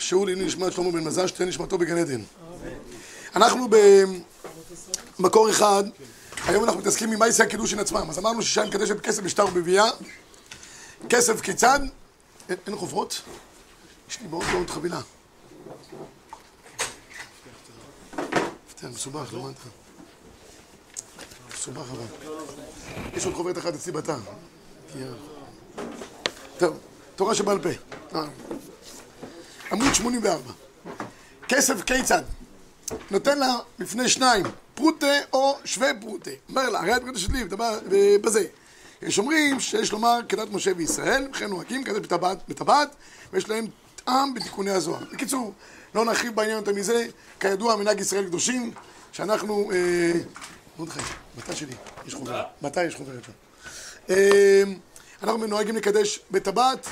[0.00, 2.20] השיעור לעניין נשמת שלמה בן מזל, שתהיה נשמתו בגן עדן.
[3.36, 3.68] אנחנו
[5.18, 5.84] במקור אחד,
[6.46, 8.06] היום אנחנו מתעסקים עם מייסי הקידושין עצמם.
[8.10, 9.90] אז אמרנו שאישה מקדשת כסף בשטר ובביאה.
[11.08, 11.80] כסף כיצד?
[12.48, 13.22] אין, חוברות?
[14.10, 15.00] יש לי מאוד מאוד חבילה.
[18.82, 19.60] מסובך, לא מנטה.
[21.54, 22.30] מסובך אבל.
[23.14, 24.16] יש עוד חוברת אחת אצלי בתא.
[26.58, 26.78] טוב,
[27.16, 27.68] תורה שבעל פה.
[29.72, 29.76] אה.
[29.76, 30.52] עמוד 84.
[31.48, 32.22] כסף כיצד?
[33.10, 36.30] נותן לה לפני שניים, פרוטה או שווה פרוטה.
[36.48, 37.44] אומר לה, הרי את מקדשת לי
[38.18, 38.44] בזה.
[39.02, 42.12] יש אומרים שיש לומר כדת משה וישראל, וכן נוהגים כדת
[42.48, 42.94] בטבעת,
[43.32, 43.66] ויש להם
[44.04, 45.04] טעם בתיקוני הזוהר.
[45.12, 45.52] בקיצור,
[45.94, 47.06] לא נרחיב בעניין יותר מזה,
[47.40, 48.72] כידוע מנהג ישראל קדושים,
[49.12, 49.70] שאנחנו...
[49.72, 50.12] אה,
[50.78, 51.00] מרדכי,
[51.36, 51.74] בתא שלי,
[52.06, 52.44] יש חוברת.
[52.62, 53.22] בתא יש חוברת.
[54.10, 54.62] אה,
[55.22, 56.86] אנחנו נוהגים לקדש בטבעת,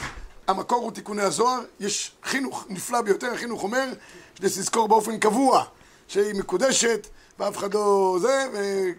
[0.48, 3.88] המקור הוא תיקוני הזוהר, יש חינוך נפלא ביותר, החינוך אומר
[4.34, 5.65] שצריך לזכור באופן קבוע
[6.09, 7.07] שהיא מקודשת
[7.38, 8.46] ואף אחד לא זה,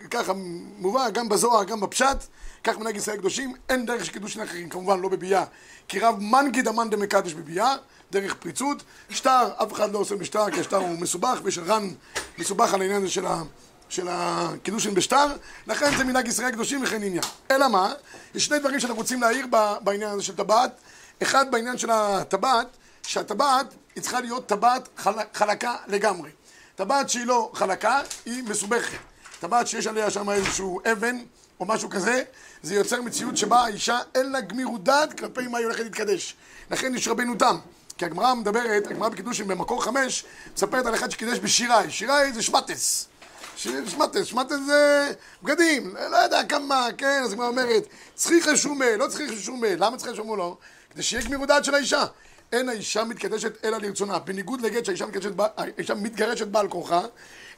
[0.06, 0.34] וככה
[0.78, 2.18] מובא גם בזוהר, גם בפשט,
[2.64, 5.44] כך מנהג ישראל קדושים, אין דרך של קידושין אחרים, כמובן לא בביאה,
[5.88, 7.76] כי רב מנגיד אמן דמקדש בביאה,
[8.12, 11.90] דרך פריצות, שטר, אף אחד לא עושה בשטר, כי השטר הוא מסובך, ויש רן
[12.38, 13.42] מסובך על העניין הזה של ה...
[13.90, 15.26] של הקידושין בשטר,
[15.68, 17.24] לכן זה מנהג ישראל קדושים וכן עניין.
[17.52, 17.94] אלא מה?
[18.36, 19.48] יש שני דברים שאנחנו רוצים להעיר
[19.82, 20.82] בעניין הזה של טבעת.
[21.24, 22.68] אחד בעניין של הטבעת,
[23.04, 25.14] שהטבעת היא צריכה להיות טבעת חל...
[25.34, 26.30] חלקה לגמרי.
[26.76, 28.98] טבעת שהיא לא חלקה, היא מסובכת.
[29.40, 31.18] טבעת שיש עליה שם איזשהו אבן
[31.60, 32.24] או משהו כזה,
[32.64, 36.36] זה יוצר מציאות שבה האישה אין לה גמירות דעת כלפי מה היא הולכת להתקדש.
[36.72, 37.58] לכן יש רבנו תם.
[37.98, 40.26] כי הגמרא מדברת, הגמרא בקידושים במקור חמש,
[40.56, 41.92] מספרת על אחד שקידש בשיראי.
[41.92, 43.08] שיראי זה שמטס.
[43.56, 45.12] שמטס, שמטס זה
[45.44, 47.84] בגדים, לא יודע כמה, כן, אז הגמרא אומרת,
[48.16, 50.58] צריכה שומה, לא צריכה שומה, למה צריכה שומה לא?
[51.00, 52.06] כדי שיהיה גמירות דעת של האישה.
[52.52, 54.20] אין האישה מתקדשת אלא לרצונה.
[54.20, 57.02] בניגוד לגט שהאישה מתקדשת, האישה מתגרשת בעל כורחה,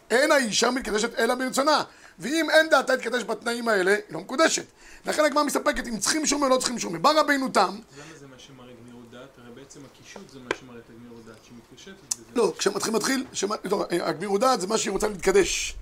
[0.09, 1.83] אין האישה מתקדשת אלא ברצונה.
[2.19, 4.65] ואם אין דעתה להתקדש בתנאים האלה, היא לא מקודשת.
[5.05, 7.01] לכן הגמרא מסתפקת אם צריכים שום או לא צריכים שום.
[7.01, 7.61] בא רבינו תם...
[7.61, 9.37] למה זה מה שמראה גמירות דעת?
[9.37, 12.23] הרי בעצם הקישוט זה מה שמראה את הגמירות דעת, שהיא מתקשטת בזה.
[12.35, 13.25] לא, כשמתחיל מתחיל,
[13.63, 15.75] לא, הגמירות דעת זה מה שהיא רוצה להתקדש.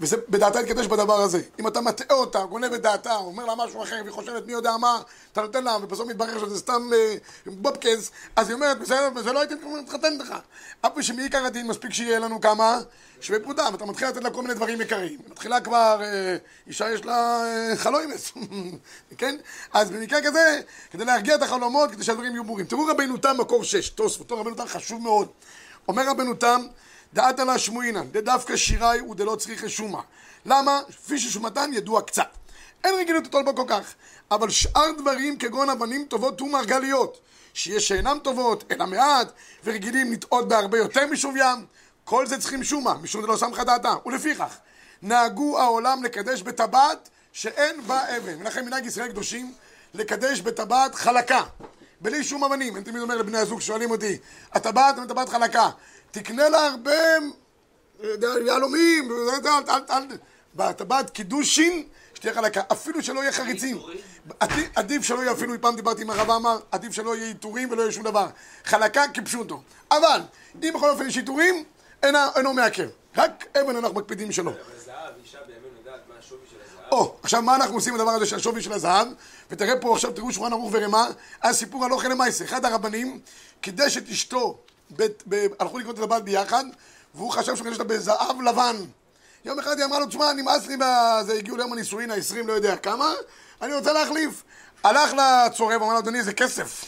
[0.00, 1.42] וזה בדעתה להתקדש בדבר הזה.
[1.58, 4.76] אם אתה מטעה אותה, גונב את דעתה, אומר לה משהו אחר, והיא חושבת מי יודע
[4.76, 5.02] מה,
[5.32, 7.14] אתה נותן לה, ובסוף מתברר שזה סתם אה,
[7.46, 10.34] בובקז, אז היא אומרת, בסדר, וזה לא הייתי מתחתן לך.
[10.80, 12.78] אף פי שמעיקר הדין מספיק שיהיה לנו כמה
[13.20, 15.18] שווה פרוטה, ואתה מתחיל לתת לה כל מיני דברים יקרים.
[15.28, 18.32] מתחילה כבר, אה, אישה יש לה אה, חלוימס,
[19.18, 19.36] כן?
[19.72, 20.60] אז במקרה כזה,
[20.90, 22.66] כדי להרגיע את החלומות, כדי שהדברים יהיו ברורים.
[22.66, 25.28] תראו רבינו תם מקור 6, תוספות, רבינו תם חשוב מאוד.
[25.88, 26.60] אומר רבנו תם,
[27.14, 30.00] דעתא לה שמועינן, דדווקא שיראי ודלא צריכי שומה.
[30.46, 30.80] למה?
[30.88, 32.28] כפי ששומתן ידוע קצת.
[32.84, 33.94] אין רגילות לטול בו כל כך.
[34.30, 37.20] אבל שאר דברים כגון אבנים טובות ומרגליות,
[37.54, 39.32] שיש שאינן טובות, אלא מעט,
[39.64, 41.66] ורגילים לטעות בהרבה יותר משוויים,
[42.04, 43.94] כל זה צריכים שומה, משום דלא סמכה דעתה.
[44.06, 44.56] ולפיכך,
[45.02, 48.40] נהגו העולם לקדש בטבעת שאין בה אבן.
[48.40, 49.54] ולכן מנהג ישראל קדושים
[49.94, 51.42] לקדש בטבעת חלקה.
[52.00, 52.76] בלי שום אבנים.
[52.76, 54.18] אני תמיד אומר לבני הזוג שואלים אותי,
[54.52, 55.70] הטבעת היא טבעת חלקה.
[56.10, 56.92] תקנה לה הרבה
[58.46, 59.12] יהלומים,
[60.54, 61.84] בטבעת קידושין,
[62.14, 63.78] שתהיה חלקה, אפילו שלא יהיה חריצים.
[64.76, 67.92] עדיף שלא יהיה, אפילו פעם דיברתי עם הרב אמר, עדיף שלא יהיה עיטורים ולא יהיה
[67.92, 68.26] שום דבר.
[68.64, 69.62] חלקה כפשוטו.
[69.90, 70.20] אבל,
[70.62, 71.64] אם בכל אופן יש עיטורים,
[72.02, 72.88] אינו מעכב.
[73.16, 74.52] רק אבן אנחנו מקפידים שלא.
[76.92, 79.08] או, עכשיו מה אנחנו עושים בדבר הזה של השווי של הזהב?
[79.50, 81.06] ותראה פה עכשיו, תראו שולחן ערוך ורמה,
[81.42, 82.44] היה סיפור על אוכל למעשה.
[82.44, 83.20] אחד הרבנים
[83.60, 84.58] קידש את אשתו
[85.58, 86.64] הלכו לקנות את הבת ביחד,
[87.14, 88.76] והוא חשב שהוא קדש אותה בזהב לבן.
[89.44, 92.76] יום אחד היא אמרה לו, תשמע, נמאס לי בזה, הגיעו ליום הנישואין ה-20, לא יודע
[92.76, 93.12] כמה,
[93.62, 94.42] אני רוצה להחליף.
[94.84, 96.84] הלך לצורב, אמר לו, אדוני, זה כסף.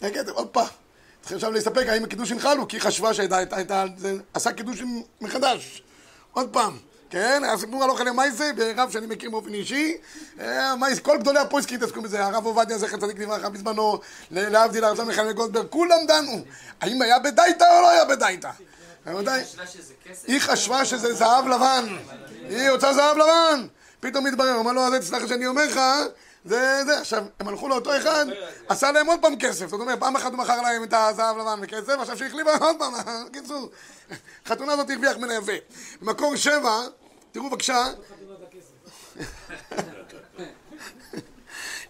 [0.00, 0.66] זה כסף, פעם.
[1.22, 3.84] צריך עכשיו להסתפק האם הקידושין חלו, כי היא חשבה שהייתה,
[4.34, 5.82] עשה קידושין מחדש.
[6.32, 6.78] עוד פעם.
[7.10, 9.96] כן, הסיפור על אוכל מייסה, ברב שאני מכיר באופן אישי,
[10.40, 13.98] אה, כל גדולי הפויסקים התעסקו בזה, הרב עובדיה זכר צדיק לברכה בזמנו,
[14.30, 16.44] להבדיל הרב מיכאל גולדברג, כולם דנו,
[16.80, 18.50] האם היה בדייתא או לא היה בדייתא?
[20.26, 21.86] היא חשבה שזה זהב לבן,
[22.48, 23.66] היא רוצה זהב לבן,
[24.00, 25.80] פתאום מתברר, אמר לו, אז תסלח שאני אומר לך,
[26.46, 28.26] זה זה, עכשיו, הם הלכו לאותו אחד,
[28.68, 31.58] עשה להם עוד פעם כסף, זאת אומרת, פעם אחת הוא מכר להם את הזהב לבן
[31.62, 32.92] וכסף, עכשיו שהחליפה עוד פעם,
[33.32, 33.70] קיצור,
[34.46, 35.52] חתונה הזאת הרוויח יפה.
[36.02, 36.80] במקור שבע,
[37.32, 37.86] תראו בבקשה,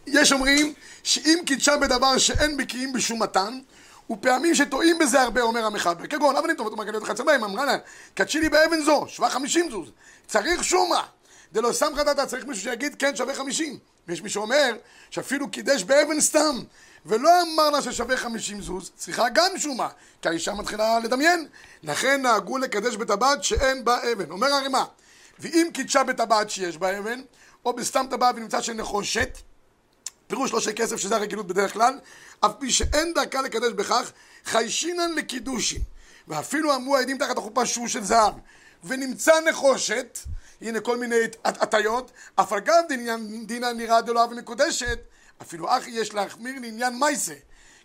[0.07, 3.59] יש אומרים שאם קידשה בדבר שאין בקיאים בשום מתן,
[4.11, 6.07] ופעמים שטועים בזה הרבה, אומר המחבר.
[6.07, 7.79] כגון, אבנים טובות ומרגליות חצביים, אמרה להם,
[8.15, 9.91] קדשי לי באבן זו, שווה חמישים זוז.
[10.27, 11.03] צריך שומה.
[11.53, 13.79] דלא סמכא דתא, צריך מישהו שיגיד, כן, שווה חמישים.
[14.09, 14.77] ויש מי שאומר
[15.11, 16.63] שאפילו קידש באבן סתם,
[17.07, 19.89] ולא אמר לה ששווה חמישים זוז, צריכה גם שומה,
[20.23, 21.49] כי האישה מתחילה לדמיין.
[21.83, 24.31] לכן נהגו לקדש בטבעת שאין בה אבן.
[24.31, 24.85] אומר הרימה,
[25.39, 27.23] ואם קידשה בטבעת שיש בה אבן,
[27.65, 29.39] או בסתם טבעת ונמצא שנחושת,
[30.27, 31.99] פירוש לא של כסף שזה הרגילות בדרך כלל,
[32.41, 34.13] אף פי שאין דרכה לקדש בכך,
[34.45, 35.83] חיישינן לקידושין.
[36.29, 38.35] ואפילו אמרו העדים תחת החופה שהוא של זהב,
[38.85, 40.19] ונמצא נחושת,
[40.61, 42.83] הנה כל מיני הטיות, אף על גב
[43.47, 44.99] דינא נראה דלא אבי מקודשת,
[45.43, 47.35] אפילו אחי יש להחמיר לעניין מייסה,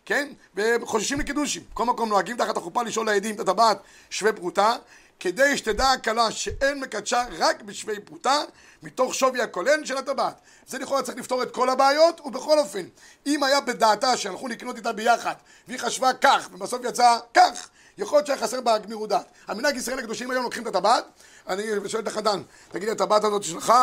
[0.06, 0.28] כן?
[0.56, 1.64] וחוששים לקידושים.
[1.74, 3.78] כל מקום נוהגים תחת החופה לשאול העדים את הטבעת
[4.10, 4.76] שווה פרוטה,
[5.20, 8.44] כדי שתדע הכלה שאין מקדשה רק בשווה פרוטה,
[8.84, 10.42] מתוך שווי הכולל של הטבעת.
[10.68, 12.86] זה לכאורה צריך לפתור את כל הבעיות, ובכל אופן,
[13.26, 15.34] אם היה בדעתה שהלכו לקנות איתה ביחד,
[15.68, 19.26] והיא חשבה כך, ובסוף יצא כך, יכול להיות שהיה חסר בה גמירות דעת.
[19.48, 21.06] המנהג ישראל הקדושים היום לוקחים את הטבעת,
[21.48, 22.42] אני שואל את החתן,
[22.72, 23.74] תגיד לי, הטבעת הזאת שלך?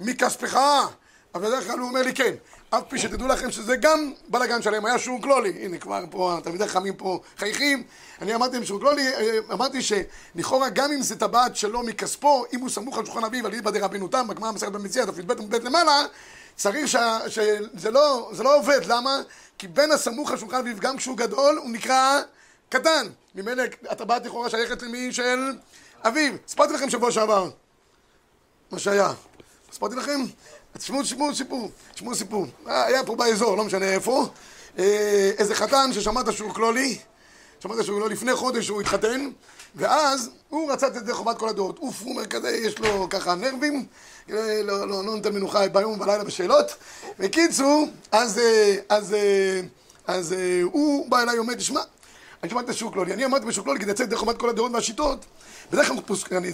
[0.00, 0.60] מכספך?
[1.34, 2.34] אבל בדרך כלל הוא אומר לי כן.
[2.70, 5.50] אף פי שתדעו לכם שזה גם בלאגן שלהם, היה שור כלולי.
[5.64, 7.82] הנה כבר פה, התלמידי חכמים פה חייכים.
[8.20, 12.60] אני אמרתי להם שור כלולי, אה, אמרתי שלכאורה גם אם זה טבעת שלו מכספו, אם
[12.60, 15.54] הוא סמוך על שולחן אביו, על איבא דרבנו תם, בגמרא מסכת במציאה, דף י"ב וב'
[15.54, 16.02] למעלה,
[16.56, 16.88] צריך
[17.28, 18.80] שזה לא, לא עובד.
[18.86, 19.22] למה?
[19.58, 22.20] כי בין הסמוך על שולחן אביו, גם כשהוא גדול, הוא נקרא
[22.68, 23.06] קטן.
[23.34, 25.52] ממילא הטבעת לכאורה שייכת למי של
[26.04, 26.32] אביו.
[26.48, 27.50] סיפרתי לכם שבוע שעבר
[28.70, 29.12] מה שהיה.
[29.72, 30.20] סיפרתי לכם?
[30.78, 32.46] תשמעו, סיפור, תשמעו סיפור.
[32.66, 34.26] היה פה באזור, לא משנה איפה,
[34.78, 36.98] אה, איזה חתן ששמעת שהוא כלולי,
[37.60, 39.30] שמעת שהוא לא לפני חודש הוא התחתן,
[39.74, 41.78] ואז הוא רצה לתת חובת כל הדעות.
[41.78, 43.86] אוף, הוא אומר כזה, יש לו ככה נרבים,
[44.30, 46.74] אה, לא, לא, לא נותן מנוחה ביום ובלילה בשאלות.
[47.18, 49.14] בקיצור, אז, אה, אז, אז,
[50.06, 51.80] אז הוא בא אליי ואומר, תשמע,
[52.42, 55.24] אני שמעתי בשוק לולי, אני אמרתי בשוק לולי כדי לצאת דרך חומת כל הדעות והשיטות,
[55.72, 56.50] בדרך כלל אני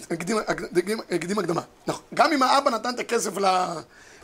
[1.15, 1.63] אקדים הקדמה.
[1.87, 3.31] נכון, גם אם האבא נתן את הכסף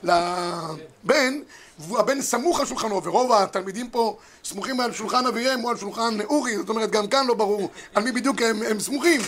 [0.02, 1.40] לבן,
[1.78, 6.56] והבן סמוך על שולחנו, ורוב התלמידים פה סמוכים על שולחן אביהם או על שולחן אורי,
[6.56, 9.20] זאת אומרת גם כאן לא ברור על מי בדיוק הם סמוכים.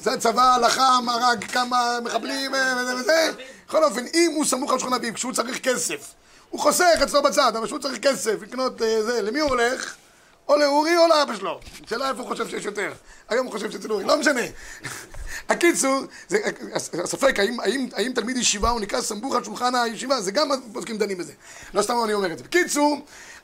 [0.00, 3.30] זה צבא, הלכה, מרג כמה מחבלים וזה וזה.
[3.68, 6.14] בכל אופן, אם הוא סמוך על שולחן אביו כשהוא צריך כסף
[6.50, 9.96] הוא חוסך אצלו בצד, אבל שהוא צריך כסף לקנות אה, זה, למי הוא הולך?
[10.48, 11.60] או לאורי או לאבא שלו.
[11.86, 12.92] שאלה איפה הוא חושב שיש יותר.
[13.28, 14.40] היום הוא חושב שאצל אורי, לא משנה.
[15.48, 16.38] הקיצור, זה,
[17.04, 20.98] הספק, האם, האם, האם תלמיד ישיבה הוא נקרא סמוך על שולחן הישיבה, זה גם פוסקים
[20.98, 21.32] דנים בזה.
[21.74, 22.44] לא סתם אני אומר את זה.
[22.44, 22.98] בקיצור,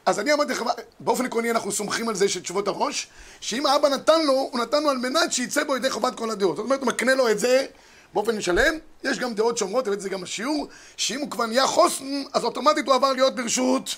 [0.06, 0.62] אז אני אמרתי לך,
[1.00, 3.08] באופן עקרוני אנחנו סומכים על זה של תשובות הראש,
[3.40, 6.56] שאם האבא נתן לו, הוא נתן לו על מנת שיצא בו ידי חובת כל הדעות.
[6.56, 7.66] זאת אומרת, הוא מקנה לו את זה
[8.14, 8.74] באופן שלם,
[9.04, 12.44] יש גם דעות שאומרות, הבאתי את זה גם בשיעור, שאם הוא כבר נהיה חוסן, אז
[12.44, 13.96] אוטומטית הוא עבר להיות ברשות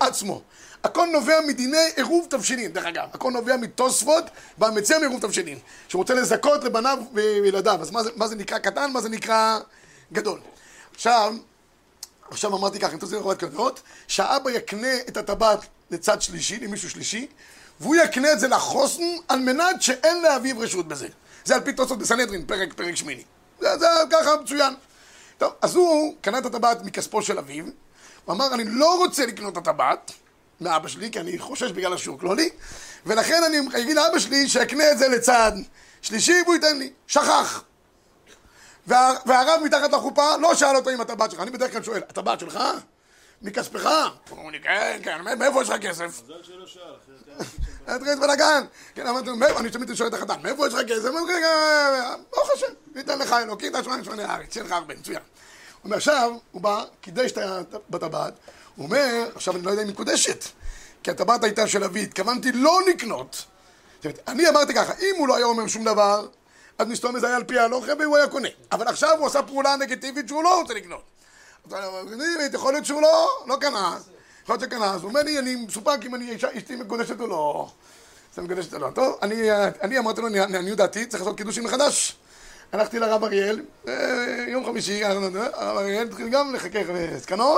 [0.00, 0.42] עצמו.
[0.84, 3.08] הכל נובע מדיני עירוב תבשילין, דרך אגב.
[3.12, 4.24] הכל נובע מתוספות
[4.58, 5.58] והמציע מעירוב תבשילין.
[5.88, 7.78] שהוא רוצה לזכות לבניו וילדיו.
[7.80, 9.58] אז מה זה, מה זה נקרא קטן, מה זה נקרא
[10.12, 10.40] גדול.
[10.94, 11.34] עכשיו,
[12.30, 15.60] עכשיו אמרתי ככה, אם אתה רוצה לראות כזאת, שהאבא יקנה את הטבעת
[15.90, 17.26] לצד שלישי, למישהו שלישי,
[17.80, 21.08] והוא יקנה את זה לחוסן על מנת שאין לאביו רשות בזה.
[21.44, 23.22] זה על פי תוצאות בסנהדרין, פרק, פרק שמיני.
[23.60, 24.74] זה, זה ככה מצוין.
[25.38, 27.64] טוב, אז הוא קנה את הטבעת מכספו של אביו,
[28.24, 30.12] הוא אמר, אני לא רוצה לקנות את הטבעת
[30.60, 32.50] מאבא שלי, כי אני חושש בגלל השוק, לא לי,
[33.06, 35.52] ולכן אני אגיד לאבא שלי שיקנה את זה לצד
[36.02, 36.92] שלישי והוא ייתן לי.
[37.06, 37.62] שכח.
[38.86, 42.40] וה, והרב מתחת לחופה לא שאל אותו אם הטבעת שלך, אני בדרך כלל שואל, הטבעת
[42.40, 42.58] שלך?
[43.42, 43.88] מכספך?
[44.30, 46.22] אומר לי, כן, כן, מאיפה יש לך כסף?
[46.22, 46.82] מזל שלא שאל,
[47.86, 48.64] התחיל בלאגן.
[48.94, 51.08] כן, אמרתי, אני תמיד שואל את החתן, מאיפה יש לך כסף?
[51.08, 51.32] הוא אומר,
[52.36, 55.16] לא חושב, ניתן לך אלוקים, תשמע שמונה הארץ, שיהיה לך הרבה, מצוין.
[55.16, 57.32] הוא אומר, עכשיו, הוא בא, קידש
[57.90, 58.34] בטבעת,
[58.76, 60.44] הוא אומר, עכשיו אני לא יודע אם היא מקודשת,
[61.02, 63.44] כי הטבעת הייתה של אבי, התכוונתי לא לקנות.
[64.28, 66.28] אני אמרתי ככה, אם הוא לא היה אומר שום דבר,
[66.78, 68.48] אז מסתום זה היה על פי ההלוכה והוא היה קונה.
[68.72, 71.02] אבל עכשיו הוא עשה פעולה נגטיבית שהוא לא רוצה לקנות.
[72.52, 73.98] יכול להיות שהוא לא, לא קנה.
[74.42, 77.68] יכול להיות אז הוא אומר לי, אני מסופק אם אני אשתי מקודשת או לא.
[78.34, 78.90] זה מקודשת או לא.
[78.94, 79.18] טוב,
[79.82, 82.16] אני, אמרתי לו, לעניות דעתי, צריך לעשות קידושים מחדש.
[82.72, 87.56] הלכתי לרב אריאל, אה, יום חמישי, הרב אריאל התחיל גם לחכך בזקנו,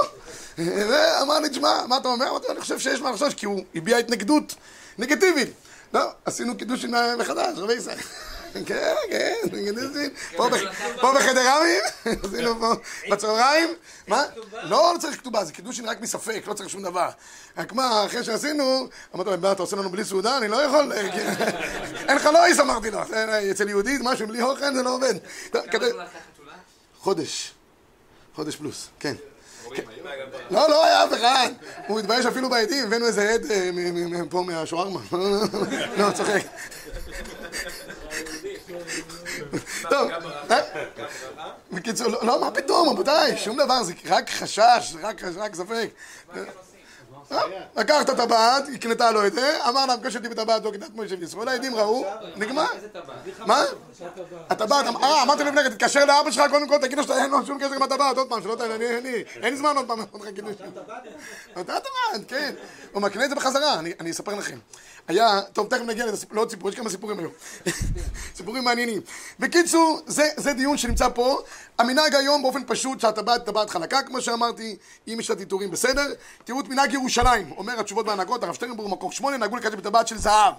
[0.59, 2.31] ואמר לי, תשמע, מה אתה אומר?
[2.31, 4.55] אמרתי לו, אני חושב שיש מה לחשוש, כי הוא הביע התנגדות
[4.99, 5.49] נגטיבית.
[5.95, 7.99] לא, עשינו קידושים מחדש, רבי ישראל.
[8.67, 9.35] כן, כן,
[11.01, 12.75] פה בחדר עמים, עשינו פה
[13.11, 13.69] בצהריים,
[14.09, 14.23] מה?
[14.53, 17.09] לא, לא צריך כתובה, זה קידושין רק מספק, לא צריך שום דבר.
[17.57, 20.39] רק מה, אחרי שעשינו, אמרתי לו, מה, אתה עושה לנו בלי סעודה?
[20.39, 20.93] אני לא יכול,
[22.09, 22.99] אין לך לואיס, אמרתי לו.
[23.51, 25.15] אצל יהודית, משהו בלי אוכל זה לא עובד.
[26.99, 27.53] חודש,
[28.35, 29.15] חודש פלוס, כן.
[30.51, 31.51] לא, לא היה אף אחד.
[31.87, 33.47] הוא מתבייש אפילו בעדים, הבאנו איזה עד
[34.31, 35.01] פה מהשווארמה.
[35.99, 36.43] לא, צוחק.
[39.91, 40.11] טוב,
[40.51, 40.61] אה?
[41.73, 45.91] בקיצור, לא, לא, מה פתאום, רבותיי, שום דבר, זה רק חשש, זה רק רק ספק.
[47.77, 51.49] לקח את הטבעת, הקנתה לו את זה, אמר לה, אותי בטבעת, לא קנאת משה וישראל,
[51.49, 52.05] העדים ראו,
[52.37, 52.67] נגמר.
[53.47, 53.65] מה?
[54.51, 57.59] הטבעת, אה, אמרתי לפני כן, תתקשר לאבא שלך, קודם כל תגיד לו שאין לו שום
[57.59, 60.55] קשר עם הטבעת, עוד פעם, שלא אני, אין זמן עוד פעם, עוד לך קידוש.
[61.57, 62.55] אותה טבעת, כן.
[62.93, 64.59] הוא מקנה את זה בחזרה, אני אספר לכם.
[65.09, 67.33] היה, טוב, תכף נגיע לעוד סיפור, יש כמה סיפורים היום.
[68.37, 69.01] סיפורים מעניינים.
[69.39, 71.43] בקיצור, זה, דיון שנמצא פה.
[71.79, 74.77] המנהג היום באופן פשוט שהטבעת טבעת חלקה, כמו שאמרתי,
[75.09, 76.13] אם יש לה טיטורים בסדר.
[76.45, 77.22] תראו את מנהג ירושלים,
[77.57, 80.55] אומר התשובות וההנהגות, הרב שטרנבורג מקור שמונה, נהגו לקדש בטבעת של זהב.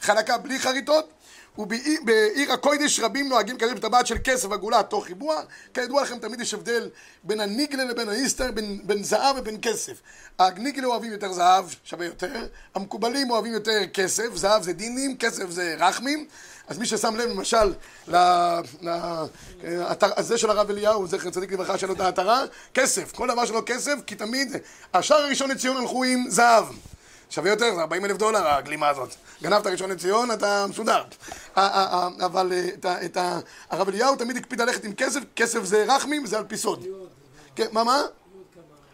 [0.00, 1.08] חלקה בלי חריטות.
[1.58, 5.42] ובעיר הקוידש רבים נוהגים לקדש בטבעת של כסף עגולה תוך ריבוע.
[5.74, 6.88] כידוע לכם, תמיד יש הבדל
[7.24, 9.92] בין הניגלה לבין האיסטר, בין, בין זהב ובין כסף.
[10.38, 12.46] הניגלה אוהבים יותר זהב, שווה יותר.
[12.74, 16.26] המקובלים אוהבים יותר כסף, זהב זה דינים, כסף זה רחמים.
[16.68, 17.74] אז מי ששם לב למשל
[18.82, 22.42] לאתר הזה של הרב אליהו, זכר צדיק לברכה, שלו את העטרה,
[22.74, 24.56] כסף, כל דבר שלו כסף, כי תמיד
[24.94, 26.64] השער הראשון לציון הלכו עם זהב.
[27.30, 29.14] שווה יותר, זה 40 אלף דולר הגלימה הזאת.
[29.42, 31.02] גנבת ראשון לציון, אתה מסודר.
[31.56, 32.52] אבל
[32.84, 33.16] אה, את
[33.70, 36.84] הרב אליהו תמיד הקפיד ללכת עם כסף, כסף זה רחמים, זה על פי סוד.
[37.56, 38.02] כן, מה, מה?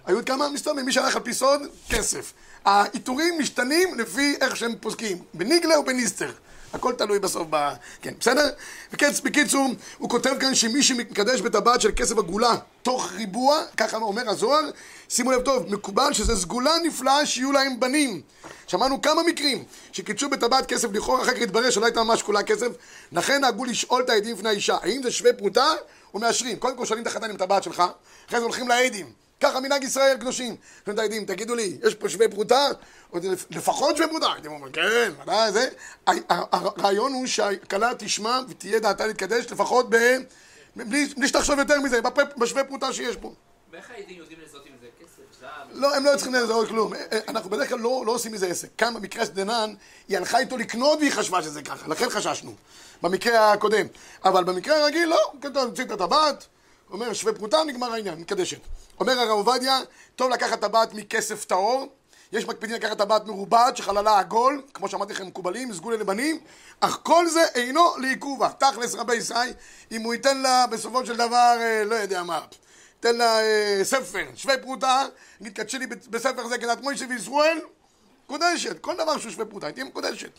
[0.07, 2.33] היו כמה מסתובבים, מי שהלך על פי סוד, כסף.
[2.65, 6.33] העיטורים משתנים לפי איך שהם פוסקים, בניגלה או בניסטר.
[6.75, 7.73] הכל תלוי בסוף ב...
[8.03, 8.51] כן, בסדר?
[8.93, 14.31] בקיצ, בקיצור, הוא כותב כאן שמי שמקדש בטבעת של כסף עגולה תוך ריבוע, ככה אומר
[14.31, 14.71] הזוהר,
[15.09, 18.21] שימו לב טוב, מקובל שזה סגולה נפלאה שיהיו להם בנים.
[18.67, 22.69] שמענו כמה מקרים שקידשו בטבעת כסף לכאורה, אחר כך התברר שלא הייתה ממש כולה כסף,
[23.13, 25.73] לכן נהגו לשאול את העדים לפני האישה, האם זה שווה פרוטה
[26.15, 26.57] או מאשרים?
[26.57, 27.83] קודם כל שואלים את החתן עם טבעת שלך,
[28.29, 29.24] אחרי זה הולכים לעדים.
[29.41, 30.57] ככה מנהג ישראל קדושים.
[30.85, 32.67] שואלים את העדים, תגידו לי, יש פה שווה פרוטה?
[33.51, 34.33] לפחות שווה פרוטה.
[34.33, 35.69] הייתם אומרים, כן, ודאי, זה.
[36.53, 39.97] הרעיון הוא שהכלה תשמע ותהיה דעתה להתקדש לפחות ב...
[40.77, 42.01] בלי שתחשוב יותר מזה,
[42.37, 43.33] בשווה פרוטה שיש פה.
[43.73, 45.51] ואיך העדים יודעים לזהות אם זה כסף, זהב?
[45.73, 46.95] לא, הם לא צריכים לזהות כלום.
[46.95, 48.69] אה, אה, אנחנו בדרך כלל לא, לא עושים מזה עסק.
[48.79, 49.75] כאן במקרה של דנן,
[50.09, 52.55] היא הלכה איתו לקנות והיא חשבה שזה ככה, לכן חששנו.
[53.03, 53.87] במקרה הקודם.
[54.25, 56.47] אבל במקרה הרגיל, לא, כתוב, נמציא את הטבעת,
[56.95, 58.59] אומר שווה פרוטה, נגמר העניין, מקדשת.
[59.01, 59.81] אומר הרב עובדיה,
[60.17, 61.87] טוב לקחת טבעת מכסף טהור,
[62.33, 66.41] יש מקפידים לקחת טבעת מרובעת שחללה עגול, כמו שאמרתי לכם, מקובלים, סגולי לבנים,
[66.81, 68.51] אך כל זה אינו לעיכובה.
[68.59, 69.53] תכלס רבי ישראל,
[69.93, 72.41] אם הוא ייתן לה בסופו של דבר, אה, לא יודע מה,
[72.97, 75.07] ייתן לה אה, ספר, שווה פרוטה,
[75.41, 77.59] נגיד קדשי לי בספר זה כדת מוישה וישראל,
[78.25, 80.31] מקודשת, כל דבר שהוא שווה פרוטה, תהיה מקודשת.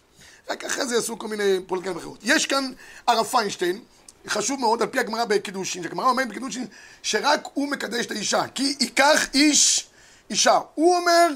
[0.49, 2.19] רק אחרי זה יעשו כל מיני פוליטיקאים אחרות.
[2.23, 2.71] יש כאן
[3.07, 3.81] הרב פיינשטיין,
[4.27, 6.65] חשוב מאוד, על פי הגמרא בקידושין, הגמרא אומרת בקידושין
[7.03, 9.87] שרק הוא מקדש את האישה, כי ייקח איש
[10.29, 10.59] אישה.
[10.75, 11.27] הוא אומר,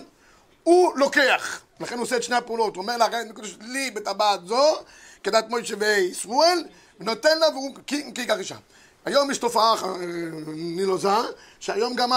[0.63, 1.62] הוא לוקח.
[1.79, 2.75] לכן הוא עושה את שני הפעולות.
[2.75, 4.75] הוא אומר לה, הרי מקודש לי בטבעת זו,
[5.24, 6.63] כדת מוישה וישראל,
[7.00, 8.55] ונותן לה והוא, כי ייקח אישה.
[9.05, 9.75] היום יש תופעה
[10.55, 11.10] נלוזה,
[11.60, 12.12] שהיום גם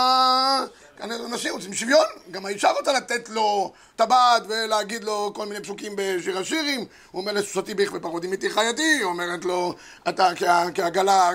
[1.02, 6.38] אנשים רוצים שוויון, גם האישה רוצה לתת לו טבעת ולהגיד לו כל מיני פסוקים בשיר
[6.38, 6.80] השירים,
[7.11, 9.75] הוא אומר לסוסתי ביך ופרודים איתי חייתי, אומרת לו
[10.09, 10.30] אתה
[10.75, 11.30] כעגלה,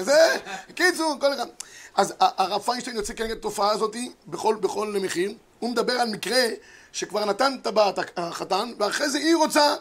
[0.00, 0.36] זה,
[0.74, 1.46] קיצור, כל אחד.
[1.96, 6.42] אז הרב פיינשטיין יוצא כנגד התופעה הזאת בכל, בכל מחיר, הוא מדבר על מקרה
[6.92, 9.74] שכבר נתן טבעת החתן, ואחרי זה היא רוצה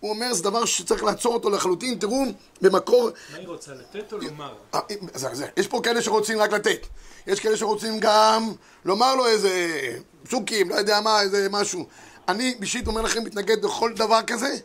[0.00, 2.24] הוא אומר, זה דבר שצריך לעצור אותו לחלוטין, תראו,
[2.60, 3.10] במקור...
[3.32, 4.54] מה היא רוצה, לתת או לומר?
[4.74, 4.80] אה,
[5.14, 5.46] זה, זה.
[5.56, 6.86] יש פה כאלה שרוצים רק לתת.
[7.26, 8.52] יש כאלה שרוצים גם
[8.84, 9.80] לומר לו איזה
[10.22, 11.86] פסוקים, לא יודע מה, איזה משהו.
[12.28, 14.56] אני אישית אומר לכם, מתנגד לכל דבר כזה.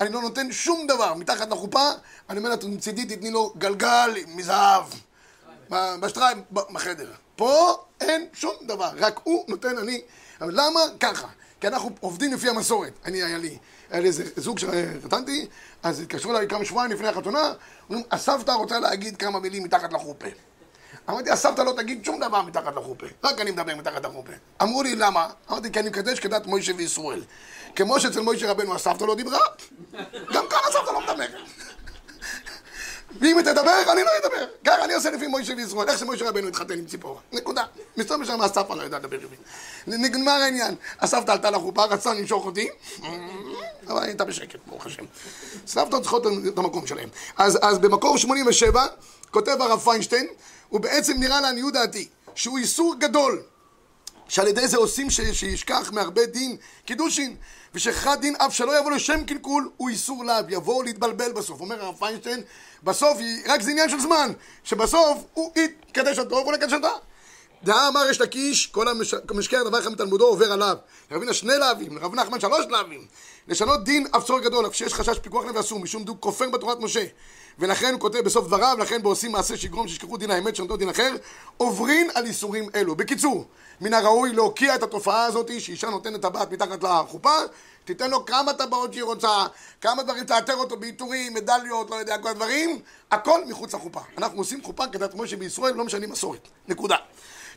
[0.00, 1.90] אני לא נותן שום דבר מתחת לחופה,
[2.30, 4.84] אני אומר לה, מצידי תתני לו גלגל מזהב.
[5.70, 7.12] בשטריים, בחדר.
[7.36, 10.00] פה אין שום דבר, רק הוא נותן, אני...
[10.40, 10.80] אבל למה?
[11.00, 11.26] ככה.
[11.60, 12.92] כי אנחנו עובדים לפי המסורת.
[13.04, 13.58] אני, היה לי...
[13.90, 15.46] היה לי איזה זוג שחתנתי,
[15.82, 17.52] אז התקשרו אליי כמה שבועיים לפני החתונה,
[17.88, 20.26] אומרים, הסבתא רוצה להגיד כמה מילים מתחת לחופה.
[21.10, 24.32] אמרתי, הסבתא לא תגיד שום דבר מתחת לחופה, רק אני מדבר מתחת לחופה.
[24.62, 25.28] אמרו לי, למה?
[25.50, 27.22] אמרתי, כי אני מקדש כדת מוישה וישראל.
[27.76, 29.38] כמו שאצל מוישה רבנו הסבתא לא דיברה,
[30.32, 31.30] גם כאן הסבתא לא מדברת.
[33.20, 34.46] ואם היא תדבר, אני לא אדבר.
[34.64, 35.88] ככה אני עושה לפי מוישה וישראל.
[35.88, 37.20] איך שמוישה רבנו התחתן עם ציפורה.
[37.32, 37.64] נקודה.
[37.96, 39.36] מסתובב שם הסבתא לא יודעת לדבר איתי.
[39.86, 40.74] נגמר העניין.
[41.00, 42.68] הסבתא עלתה לחופה, רצה למשוך אותי,
[43.88, 45.04] אבל הייתה בשקט, ברוך השם.
[45.66, 47.08] סבתות צריכות את המקום שלהם.
[47.36, 48.86] אז במקור 87,
[49.30, 50.26] כותב הרב פיינשטיין,
[50.68, 53.42] הוא בעצם נראה לעניות דעתי, שהוא איסור גדול.
[54.28, 55.20] שעל ידי זה עושים ש...
[55.20, 57.36] שישכח מהרבה דין קידושין,
[57.74, 61.60] ושכחת דין אף שלא יבוא לשם קלקול, הוא איסור לאו, יבוא להתבלבל בסוף.
[61.60, 62.42] אומר הרב פיינשטיין,
[62.82, 64.32] בסוף, רק זה עניין של זמן,
[64.64, 66.88] שבסוף הוא יתקדש הטוב, הוא נקדש אותה.
[67.66, 68.86] דעה אמר יש לקיש, כל
[69.30, 70.76] המשקר דבר אחד מתלמודו עובר עליו.
[71.10, 73.06] לרבינה שני להבים, לרב נחמן שלוש להבים.
[73.48, 76.80] לשנות דין אף צורך גדול, אף שיש חשש פיקוח נפש אסור, משום דו כופר בתורת
[76.80, 77.04] משה.
[77.58, 81.16] ולכן הוא כותב בסוף דבריו, לכן בעושים מעשה שיגרום שישכחו דין האמת שנותנות דין אחר,
[81.56, 82.94] עוברין על איסורים אלו.
[82.94, 83.44] בקיצור,
[83.80, 87.36] מן הראוי להוקיע את התופעה הזאת שאישה נותנת טבעת מתחת לחופה,
[87.84, 89.46] תיתן לו כמה טבעות שהיא רוצה,
[89.80, 92.80] כמה דברים, תאתר אותו בעיטורים, מדליות, לא יודע, כל הדברים,
[93.10, 94.00] הכל מחוץ לחופה.
[94.18, 96.48] אנחנו עושים חופה כדת משה בישראל, לא משנים מסורת.
[96.68, 96.96] נקודה.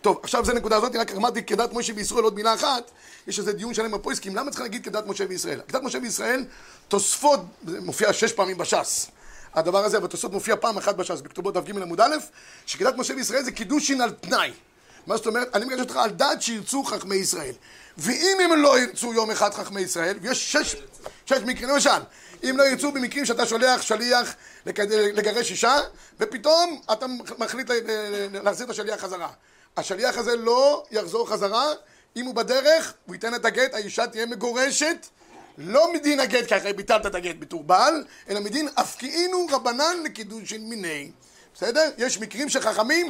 [0.01, 2.91] טוב, עכשיו זה נקודה הזאת, רק אמרתי כדת משה בישראל עוד מילה אחת,
[3.27, 5.61] יש איזה דיון שלם בפויסקים, למה צריך להגיד כדת משה בישראל?
[5.67, 6.45] כדת משה בישראל,
[6.87, 9.07] תוספות, זה מופיע שש פעמים בש"ס.
[9.53, 12.15] הדבר הזה, בתוספות מופיע פעם אחת בש"ס, בכתובות דף ג' עמוד א',
[12.65, 14.51] שכדת משה בישראל זה קידושין על תנאי.
[15.07, 15.55] מה זאת אומרת?
[15.55, 17.53] אני מגרש אותך על דעת שירצו חכמי ישראל.
[17.97, 20.75] ואם הם לא ירצו יום אחד חכמי ישראל, ויש שש,
[21.25, 21.89] שש מקרים, למשל,
[22.43, 25.77] אם לא ירצו במקרים שאתה שולח שליח לגרש אישה,
[26.19, 27.05] ופתאום אתה
[27.37, 27.71] מחליט
[28.43, 29.29] להחזיר את השליח חזרה.
[29.79, 31.65] השליח הזה לא יחזור חזרה,
[32.15, 35.07] אם הוא בדרך, הוא ייתן את הגט, האישה תהיה מגורשת,
[35.57, 41.11] לא מדין הגט, ככה ביטלת את הגט בתור בעל, אלא מדין הפקיעינו רבנן לקידושין מיני.
[41.55, 41.89] בסדר?
[41.97, 43.07] יש מקרים שחכמים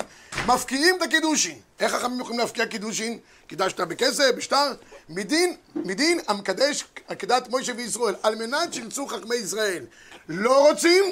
[0.47, 1.59] מפקיעים את הקידושין.
[1.79, 3.19] איך חכמים יכולים להפקיע קידושין?
[3.47, 4.73] קידשת בכסף, בשטר?
[5.09, 9.85] מדין, מדין המקדש עקדת מוישה וישראל, על מנת שירצו חכמי ישראל.
[10.29, 11.03] לא רוצים,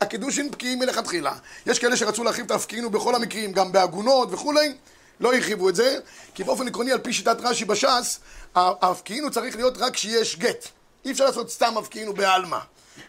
[0.00, 1.32] הקידושין פקיעים מלכתחילה.
[1.66, 4.72] יש כאלה שרצו להרחיב את ההפקיעינו בכל המקרים, גם בעגונות וכולי.
[5.20, 5.98] לא הרחיבו את זה,
[6.34, 8.20] כי באופן עקרוני, על פי שיטת רש"י בש"ס,
[8.54, 10.66] ההפקיעינו צריך להיות רק כשיש גט.
[11.04, 12.58] אי אפשר לעשות סתם הפקיעינו בעלמא.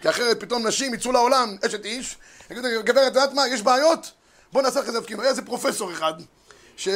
[0.01, 2.17] כי אחרת פתאום נשים יצאו לעולם, אשת איש,
[2.51, 4.11] יגידו, גברת, את יודעת מה, יש בעיות?
[4.51, 5.21] בוא נעשה לך איזה הפקיעינו.
[5.21, 6.13] היה איזה פרופסור אחד,
[6.77, 6.87] ש...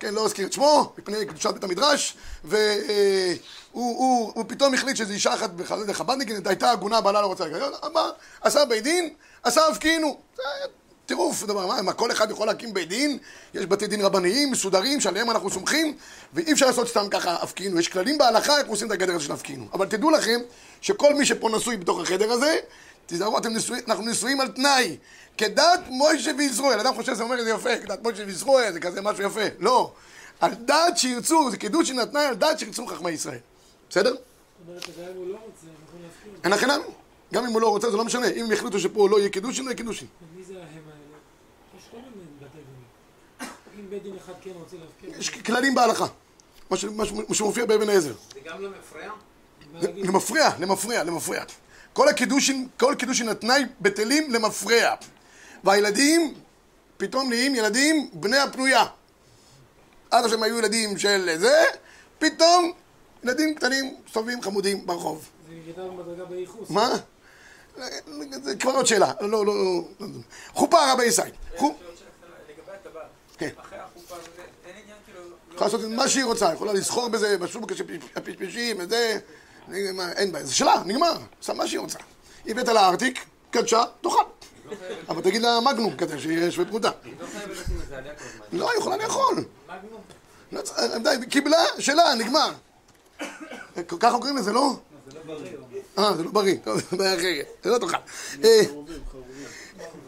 [0.00, 3.38] כן, לא אזכיר את שמו, מפני קדושת בית המדרש, והוא
[3.72, 7.76] הוא, הוא פתאום החליט שזו אישה אחת בחב"דניקית, הייתה עגונה, בעלה לא רוצה לגרש,
[8.40, 10.20] עשה בית דין, עשה הפקיעינו.
[11.06, 13.18] טירוף, דבר, מה, מה, כל אחד יכול להקים בית דין,
[13.54, 15.96] יש בתי דין רבניים, מסודרים, שעליהם אנחנו סומכים,
[16.32, 17.80] ואי אפשר לעשות סתם ככה הפקיענו.
[17.80, 19.66] יש כללים בהלכה איך עושים את הגדר הזה של הפקיענו.
[19.72, 20.40] אבל תדעו לכם,
[20.80, 22.56] שכל מי שפה נשוי בתוך החדר הזה,
[23.06, 24.96] תיזהרו, נשוי, אנחנו נשואים על תנאי,
[25.38, 26.80] כדת מוישה וישראל.
[26.80, 29.40] אדם חושב שזה אומר זה יפה, כדת מוישה וישראל, זה כזה משהו יפה.
[29.58, 29.92] לא.
[30.40, 33.38] על דת שירצו, זה קידוש התנאי על דת שירצו חכמי ישראל.
[33.90, 34.14] בסדר?
[36.44, 36.68] אין לכם
[37.32, 38.26] גם אם הוא לא רוצה, זה לא משנה.
[38.26, 40.08] אם יחליטו שפה לא יהיה קידושין, לא יהיה קידושין.
[40.36, 41.18] מי זה ההם האלה?
[41.78, 43.52] יש כל מיני בתי דינים.
[43.78, 45.18] אם בית דין אחד כן רוצה להפקיע...
[45.20, 46.06] יש כללים בהלכה.
[46.70, 46.76] מה
[47.34, 48.14] שמופיע באבן העזר.
[48.34, 49.10] זה גם לא מפריע?
[49.96, 51.42] למפריע, למפריע, למפריע.
[51.92, 54.94] כל הקידושין, כל קידושין התנאי בטלים למפרע.
[55.64, 56.34] והילדים
[56.96, 58.84] פתאום נהיים ילדים בני הפנויה.
[60.10, 61.64] עד עכשיו היו ילדים של זה,
[62.18, 62.72] פתאום
[63.24, 65.28] ילדים קטנים, סובבים חמודים ברחוב.
[65.48, 66.70] זה נקרא במדרגה בייחוס.
[66.70, 66.94] מה?
[68.42, 70.06] זה כבר עוד שאלה, לא, לא, לא.
[70.54, 71.30] חופה רבי ישראל.
[71.54, 72.00] לגבי הטבעת, כן.
[72.00, 72.00] אחרי
[72.74, 73.30] החופה, זה- אין עניין כאילו...
[73.30, 73.76] לא- יכולה
[75.60, 77.72] לעשות מה שהיא רוצה, יכולה לסחור בזה, בשוק
[78.16, 79.18] הפשפשים, וזה,
[79.68, 81.98] מה, אין בעיה, זה שלה, נגמר, עושה מה שהיא רוצה.
[82.44, 84.22] היא הבאת לה ארטיק, קדשה, תאכל.
[85.08, 86.90] אבל תגיד לה מגנום כזה, שיהיה שווה פרוטה.
[87.20, 87.26] לא
[87.88, 88.56] זה.
[88.58, 89.34] לא, היא יכולה לאכול.
[89.68, 90.00] מגנום?
[90.52, 92.52] לא צריך- די, קיבלה, שלה, נגמר.
[94.00, 94.72] ככה קוראים לזה, לא?
[95.98, 97.96] אה, זה לא בריא, טוב, זה בעיה אחרת, זה לא תאכל.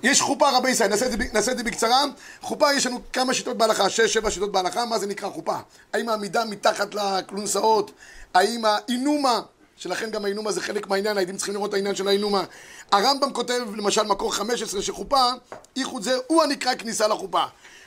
[0.05, 2.05] יש חופה רבי ישראל, נעשה את זה נעשה את זה בקצרה.
[2.40, 5.57] חופה, יש לנו כמה שיטות בהלכה, שש, שבע שיטות בהלכה, מה זה נקרא חופה?
[5.93, 7.90] האם העמידה מתחת לכלונסאות?
[8.35, 9.40] האם האינומה,
[9.77, 12.45] שלכן גם האינומה זה חלק מהעניין, הייתם צריכים לראות את העניין של האינומה.
[12.93, 15.31] הרמב"ם כותב, למשל, מקור 15, שחופה,
[15.77, 17.45] ייחוד זה, הוא הנקרא כניסה לחופה.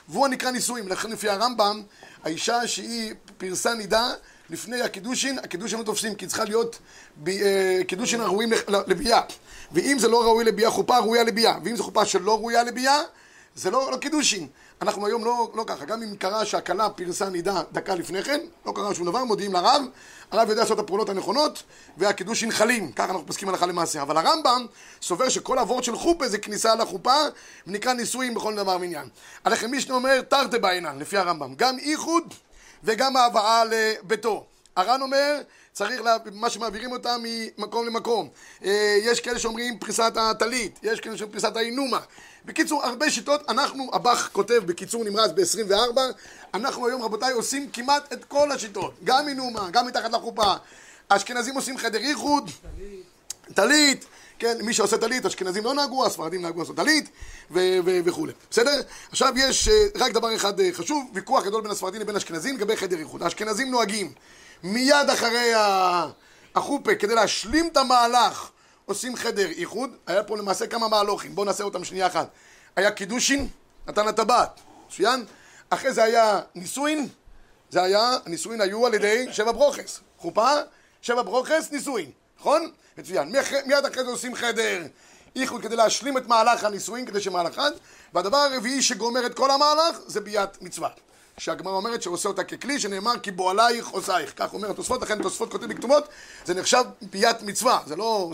[0.08, 1.82] והוא הנקרא נישואים, לכן לפי הרמב"ם,
[2.24, 4.10] האישה שהיא פרסה נידה,
[4.50, 6.78] לפני הקידושין, הקידושין לא תופסים, כי צריכה להיות
[7.22, 9.20] ב- אה, קידושין הראויים לח- לביאה.
[9.72, 11.54] ואם זה לא ראוי לביאה, חופה ראויה לביאה.
[11.64, 12.98] ואם זו חופה שלא ראויה לביאה,
[13.54, 14.46] זה לא, לא קידושין.
[14.82, 18.72] אנחנו היום לא, לא ככה, גם אם קרה שהכלה פרסה נידה דקה לפני כן, לא
[18.72, 19.82] קרה שום דבר, מודיעים לרב,
[20.30, 21.62] הרב יודע לעשות את הפעולות הנכונות,
[21.96, 24.02] והקידושין חלים, ככה אנחנו פוסקים הלכה למעשה.
[24.02, 24.66] אבל הרמב"ם
[25.02, 27.14] סובר שכל הוורד של חופה זה כניסה לחופה,
[27.66, 29.08] ונקרא נישואים בכל דבר ועניין.
[29.44, 32.34] הלכם מישנה אומר, תרתי בעינן, לפי הרמב"ם, גם איחוד
[32.84, 34.46] וגם ההבאה לביתו.
[34.76, 35.40] הר"ן אומר,
[35.72, 38.28] צריך, לה, מה שמעבירים אותם ממקום למקום.
[38.64, 42.00] אה, יש כאלה שאומרים פריסת הטלית, יש כאלה שאומרים פריסת האינומה.
[42.44, 45.98] בקיצור, הרבה שיטות, אנחנו, הבח כותב בקיצור נמרץ ב-24,
[46.54, 50.54] אנחנו היום רבותיי עושים כמעט את כל השיטות, גם אינומה, גם מתחת לחופה.
[51.10, 52.50] האשכנזים עושים חדר ייחוד,
[53.54, 54.04] טלית,
[54.38, 57.10] כן, מי שעושה טלית, אשכנזים לא נהגו, הספרדים נהגו לעשות טלית
[58.04, 58.32] וכולי.
[58.50, 58.80] בסדר?
[59.10, 62.76] עכשיו יש אה, רק דבר אחד אה, חשוב, ויכוח גדול בין הספרדים לבין האשכנזים לגבי
[62.76, 63.22] חדר איחוד.
[63.22, 64.12] האשכנזים נוהגים
[64.62, 65.52] מיד אחרי
[66.54, 68.50] החופה, כדי להשלים את המהלך,
[68.86, 69.90] עושים חדר איחוד.
[70.06, 72.28] היה פה למעשה כמה מהלוכים, בואו נעשה אותם שנייה אחת.
[72.76, 73.48] היה קידושין,
[73.86, 75.24] נתן הטבעת, מצוין?
[75.70, 77.08] אחרי זה היה נישואין,
[77.70, 80.00] זה היה, הנישואין היו על ידי שבע ברוכס.
[80.18, 80.50] חופה,
[81.02, 82.70] שבע ברוכס, נישואין, נכון?
[82.98, 83.28] מצוין.
[83.32, 84.82] מי- מיד אחרי זה עושים חדר
[85.36, 87.70] איחוד כדי להשלים את מהלך הנישואין, כדי שמהלך אחד.
[88.14, 90.88] והדבר הרביעי שגומר את כל המהלך זה ביאת מצווה.
[91.38, 94.32] שהגמרא אומרת שעושה אותה ככלי, שנאמר כי בועלייך עושייך.
[94.36, 96.08] כך אומר התוספות, לכן תוספות כותב בכתובות,
[96.44, 97.78] זה נחשב ביאת מצווה.
[97.86, 98.30] זה לא...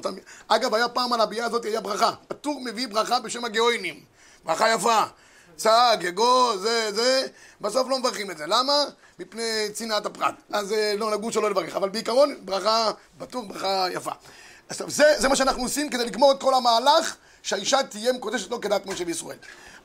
[0.49, 2.11] אגב, היה פעם על הביאה הזאת, היה ברכה.
[2.31, 4.01] הטור מביא ברכה בשם הגאוינים.
[4.45, 5.03] ברכה יפה.
[5.57, 7.27] צעק, יגו, זה, זה,
[7.61, 8.47] בסוף לא מברכים את זה.
[8.47, 8.73] למה?
[9.19, 10.35] מפני צנעת הפרט.
[10.53, 11.77] אז אה, לא נגעו שלא לברך.
[11.77, 14.11] אבל בעיקרון, ברכה, בטור, ברכה יפה.
[14.69, 18.61] עכשיו, זה, זה מה שאנחנו עושים כדי לגמור את כל המהלך, שהאישה תהיה מקודשת לו
[18.61, 19.37] כדת משה וישראל.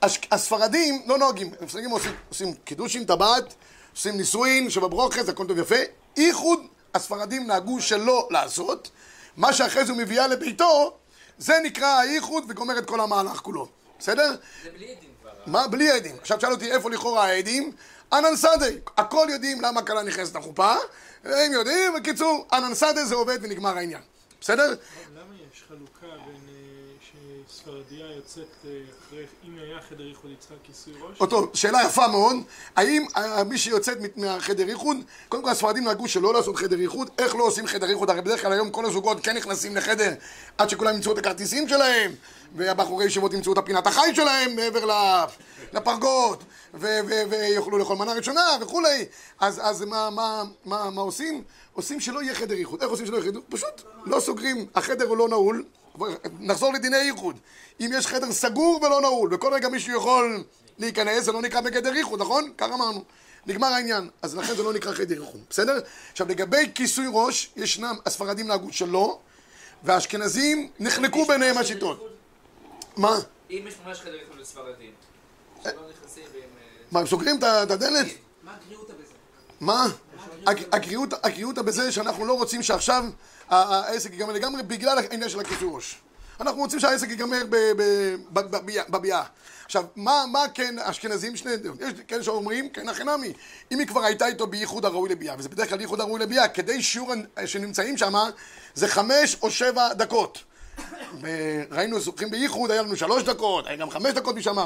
[0.01, 3.53] הש- הספרדים לא נוהגים, הספרדים עושים, עושים קידושים, טבעת,
[3.95, 5.75] עושים נישואין, שבברוכס, הכל טוב יפה.
[6.17, 6.59] איחוד,
[6.95, 8.89] הספרדים נהגו שלא לעשות.
[9.37, 10.93] מה שאחרי זה הוא מביאה לביתו,
[11.37, 13.67] זה נקרא האיחוד וגומר את כל המהלך כולו.
[13.99, 14.35] בסדר?
[14.63, 15.29] זה בלי עדים כבר.
[15.45, 15.67] מה?
[15.67, 16.15] בלי עדים.
[16.21, 17.71] עכשיו תשאל אותי איפה לכאורה העדים?
[18.13, 18.65] אנן סאדה.
[18.97, 20.73] הכל יודעים למה כלה נכנסת לחופה.
[21.23, 24.01] הם יודעים, בקיצור, אנן סאדה זה עובד ונגמר העניין.
[24.41, 24.67] בסדר?
[25.15, 25.35] למה
[27.69, 28.71] שספרדיה יוצאת אה,
[29.07, 31.21] אחרי, אם היה חדר ייחוד יצחק כיסוי ראש?
[31.21, 32.35] אותו, שאלה יפה מאוד,
[32.75, 34.97] האם אה, מי שיוצאת מהחדר איחוד,
[35.29, 38.09] קודם כל הספרדים נהגו שלא לעשות חדר איחוד, איך לא עושים חדר איחוד?
[38.09, 40.13] הרי בדרך כלל היום כל הזוגות כן נכנסים לחדר
[40.57, 42.11] עד שכולם ימצאו את הכרטיסים שלהם,
[42.55, 44.85] והבחורי ישיבות ימצאו את הפינת החי שלהם מעבר
[45.73, 49.05] לפרגות, ויוכלו לאכול מנה ראשונה וכולי,
[49.39, 51.43] אז, אז מה, מה, מה, מה עושים?
[51.73, 52.81] עושים שלא יהיה חדר איחוד.
[52.81, 53.39] איך עושים שלא יהיה חדר?
[53.49, 55.63] פשוט לא סוגרים, החדר הוא לא נעול,
[56.39, 57.35] נחזור לדיני איחוד.
[57.79, 60.43] אם יש חדר סגור ולא נעול, וכל רגע מישהו יכול
[60.77, 62.51] להיכנס, זה לא נקרא בגדר איחוד, נכון?
[62.57, 63.03] כך אמרנו.
[63.45, 64.09] נגמר העניין.
[64.21, 65.79] אז לכן זה לא נקרא חדר איחוד, בסדר?
[66.11, 69.19] עכשיו, לגבי כיסוי ראש, ישנם, הספרדים נהגו שלא,
[69.83, 72.09] והאשכנזים נחלקו ביניהם השיטות.
[72.97, 73.19] מה?
[73.49, 74.91] אם יש ממש חדר ייחוד לספרדים,
[75.63, 76.23] שלא נכנסים.
[76.35, 76.39] אה,
[76.91, 78.07] מה, הם סוגרים את הדלת?
[78.43, 78.98] מה הגריעותא בזה?
[79.59, 79.87] מה?
[80.47, 83.03] הג- הגריעות- הגריעותא בזה שאנחנו לא רוצים שעכשיו
[83.49, 85.97] העסק ייגמר לגמרי בגלל העניין של הכיסוי ראש.
[86.41, 87.41] אנחנו רוצים שהעסק ייגמר
[88.89, 89.23] בביאה-.
[89.65, 91.35] עכשיו, מה, מה כן אשכנזים?
[91.35, 93.33] שני, יש כאלה שאומרים, כן הכי נמי.
[93.71, 96.81] אם היא כבר הייתה איתו בייחוד הראוי לביאה, וזה בדרך כלל ייחוד הראוי לביאה, כדי
[96.81, 97.13] שיעור
[97.45, 98.13] שנמצאים שם
[98.75, 100.43] זה חמש או שבע דקות.
[101.71, 104.57] ראינו זוכים בייחוד, היה לנו שלוש דקות, היה גם חמש דקות משם.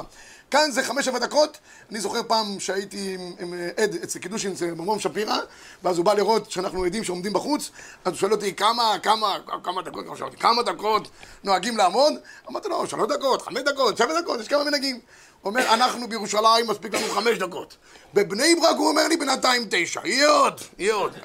[0.51, 1.57] כאן זה חמש שבע דקות.
[1.91, 5.37] אני זוכר פעם שהייתי עם, עם עד אצל קידושין אצל ממרום שפירא,
[5.83, 7.71] ואז הוא בא לראות שאנחנו עדים שעומדים בחוץ,
[8.05, 11.07] אז הוא שואל אותי כמה, כמה, כמה דקות, כמה שעות, כמה דקות
[11.43, 12.13] נוהגים לעמוד?
[12.49, 14.99] אמרתי לו, שלוש דקות, חמש דקות, שבע דקות, יש כמה מנהגים.
[15.41, 17.77] הוא אומר, אנחנו בירושלים, מספיק לנו חמש דקות.
[18.13, 20.01] בבני ברק הוא אומר לי בינתיים תשע.
[20.03, 21.15] יהיה עוד, יהיה עוד.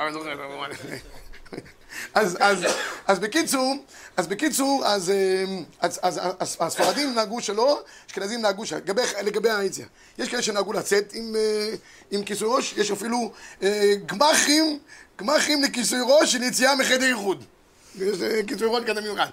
[2.14, 2.58] אז, אז,
[3.06, 3.74] אז בקיצור,
[4.16, 8.78] אז בקיצור, אז, אמ, אז, אז, אז הספרדים נהגו שלא, אשכנזים נהגו שלא.
[8.78, 9.86] לגבי, לגבי היציאה,
[10.18, 11.74] יש כאלה שנהגו לצאת עם, אה,
[12.10, 13.32] עם כיסוי ראש, יש אפילו
[13.62, 14.78] אה, גמחים,
[15.18, 17.44] גמחים לכיסוי ראש של יציאה מחדר איחוד.
[17.94, 19.26] יש אה, כיסוי ראש כזה מיוחד.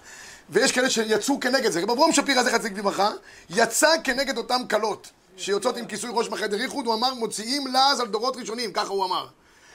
[0.49, 1.81] ויש כאלה שיצאו כנגד זה.
[1.81, 3.11] רב אברום שפירא, זכר צדיק לברכה,
[3.49, 8.07] יצא כנגד אותם כלות שיוצאות עם כיסוי ראש בחדר איחוד, הוא אמר, מוציאים לעז על
[8.07, 9.27] דורות ראשונים, ככה הוא אמר.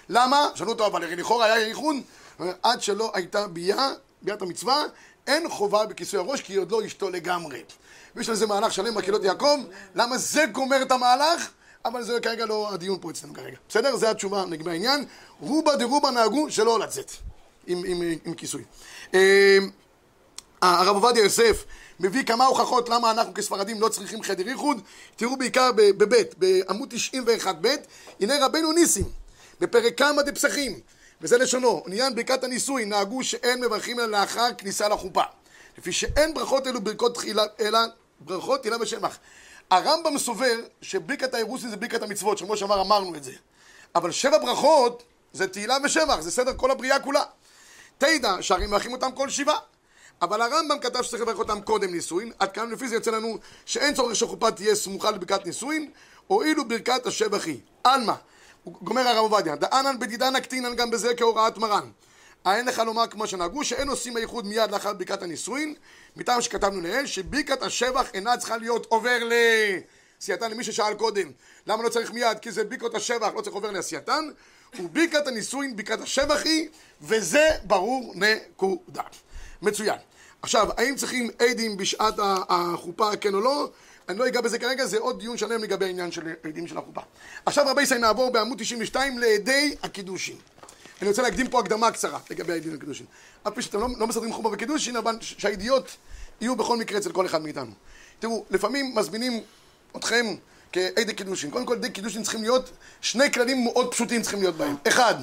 [0.08, 0.48] למה?
[0.54, 1.96] שאלו אותו, אבל לכאורה היה ייחוד?
[2.62, 3.90] עד שלא הייתה ביאה,
[4.22, 4.82] ביאת המצווה,
[5.26, 7.62] אין חובה בכיסוי הראש, כי היא עוד לא אשתו לגמרי.
[8.16, 9.58] ויש לזה מהלך שלם בקהילות יעקב,
[9.94, 11.50] למה זה גומר את המהלך?
[11.84, 13.56] אבל זה כרגע לא הדיון פה אצלנו כרגע.
[13.68, 13.96] בסדר?
[13.96, 15.04] זו התשובה לגבי העניין.
[15.40, 17.10] רובה דרובה נהגו שלא לצאת
[17.66, 18.64] עם, עם, עם כיסוי.
[19.14, 19.58] אה,
[20.62, 21.64] הרב עובדיה יוסף
[22.00, 24.80] מביא כמה הוכחות למה אנחנו כספרדים לא צריכים חדר איחוד.
[25.16, 27.66] תראו בעיקר בבית, בעמוד 91ב,
[28.20, 29.04] הנה רבנו ניסים,
[29.60, 30.80] בפרק כמה דפסחים,
[31.22, 35.22] וזה לשונו, עניין ברכת הנישואי, נהגו שאין מברכים אלא לאחר כניסה לחופה.
[35.78, 37.78] לפי שאין ברכות אלו ברכות תחילה, אלא
[38.20, 39.18] ברכות תהילה ושמח.
[39.70, 43.32] הרמב"ם סובר שברכת האירוסין זה ברכת המצוות, שכמו שאמר אמרנו את זה.
[43.94, 45.02] אבל שבע ברכות
[45.32, 47.22] זה תהילה ושבח, זה סדר כל הבריאה כולה.
[47.98, 49.58] תדע שהרי מברכים אותם כל שבעה.
[50.22, 53.94] אבל הרמב"ם כתב שצריך לברך אותם קודם נישואין, עד כאן לפי זה יוצא לנו שאין
[53.94, 55.90] צורך שחופה תהיה סמוכה לברכת נישואין,
[56.26, 57.58] הואילו ברכת השבח היא.
[57.84, 58.14] עלמא,
[58.66, 61.90] גומר הרב עובדיה, דאנן בדידן הקטינן גם בזה כהוראת מרן.
[62.46, 65.74] אין לך לומר כמו שנהגו, שאין עושים הייחוד מיד לאחר ברכת הנישואין,
[66.16, 71.30] מטעם שכתבנו לעיל, שברכת השבח אינה צריכה להיות עובר לעשייתן, למי ששאל קודם,
[71.66, 72.38] למה לא צריך מיד?
[72.38, 74.28] כי זה ברכות השבח, לא צריך עובר לעשייתן,
[74.78, 76.68] וברכת הנישואין, ברכת השבח היא,
[77.02, 79.02] וזה ברור נקודה.
[79.62, 79.98] מצוין.
[80.42, 82.14] עכשיו, האם צריכים עדים בשעת
[82.48, 83.70] החופה, כן או לא?
[84.10, 87.00] אני לא אגע בזה כרגע, זה עוד דיון שלם לגבי העניין של עדים של החופה.
[87.46, 90.36] עכשיו רבי ישראל נעבור בעמוד 92 לעדי הקידושין.
[91.00, 93.06] אני רוצה להקדים פה הקדמה קצרה לגבי העדים הקידושין.
[93.48, 95.96] אף פי שאתם לא, לא מסדרים חופה בקידושין, אבל שהידיעות
[96.40, 97.72] יהיו בכל מקרה אצל כל אחד מאיתנו.
[98.18, 99.40] תראו, לפעמים מזמינים
[99.96, 100.26] אתכם
[100.72, 101.50] כעדי קידושין.
[101.50, 102.70] קודם כל, עדי קידושין צריכים להיות,
[103.00, 104.76] שני כללים מאוד פשוטים צריכים להיות בהם.
[104.88, 105.14] אחד,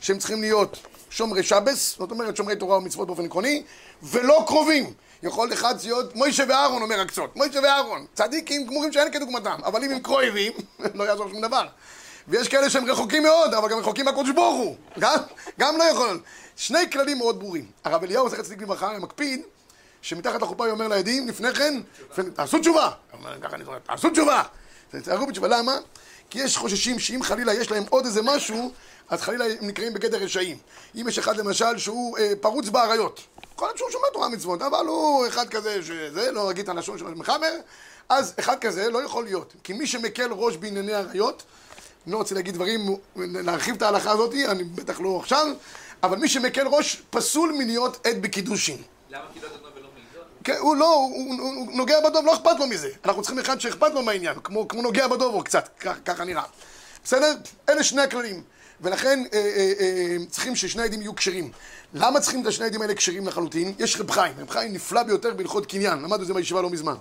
[0.00, 3.62] שהם צריכים להיות שומרי שבס, זאת אומרת שומרי תורה ומצוות באופן עקרוני,
[4.02, 4.92] ולא קרובים.
[5.22, 7.36] יכול אחד להיות מוישה ואהרון, אומר הקצות.
[7.36, 10.52] מוישה ואהרון, צדיקים גמורים שאין כדוגמתם, אבל אם הם קרובים,
[10.94, 11.66] לא יעזור שום דבר.
[12.28, 14.76] ויש כאלה שהם רחוקים מאוד, אבל גם רחוקים מהקודש ברוך הוא.
[14.98, 15.16] גם,
[15.60, 16.20] גם לא יכול.
[16.56, 17.66] שני כללים מאוד ברורים.
[17.84, 19.42] הרב אליהו, זכר צדיק לברכה, מקפיד,
[20.02, 21.80] שמתחת לחופה הוא אומר לעדים, לפני כן,
[22.34, 22.90] תעשו תשובה.
[23.86, 24.42] תעשו תשובה.
[24.90, 25.78] תעשו בתשובה, למה?
[26.30, 28.72] כי יש חוששים שאם חלילה יש להם עוד איזה משהו,
[29.08, 30.56] אז חלילה הם נקראים בגדר רשעים.
[30.94, 33.20] אם יש אחד למשל שהוא אה, פרוץ באריות,
[33.54, 37.06] יכול להיות שהוא תורה מצוות, אבל הוא אחד כזה שזה, לא אגיד את הלשון של
[37.06, 37.52] המחבר,
[38.08, 39.52] אז אחד כזה לא יכול להיות.
[39.64, 41.42] כי מי שמקל ראש בענייני עריות,
[42.06, 42.80] אני לא רוצה להגיד דברים,
[43.16, 45.46] להרחיב את ההלכה הזאת, אני בטח לא עכשיו,
[46.02, 48.82] אבל מי שמקל ראש פסול מלהיות עד בקידושין.
[49.10, 50.22] למה כי לא דנו ולא מעידון?
[50.39, 52.88] כן, הוא לא, הוא, הוא, הוא נוגע בדוב, לא אכפת לו מזה.
[53.04, 56.42] אנחנו צריכים אחד שאכפת לו מהעניין, כמו, כמו נוגע בדוב או קצת, כך, ככה נראה.
[57.04, 57.34] בסדר?
[57.68, 58.42] אלה שני הכללים.
[58.80, 61.50] ולכן אה, אה, אה, צריכים ששני העדים יהיו כשרים.
[61.94, 63.74] למה צריכים את השני העדים האלה כשרים לחלוטין?
[63.78, 66.94] יש רב חיים, רב חיים נפלא ביותר בהלכות קניין, למדנו את זה בישיבה לא מזמן.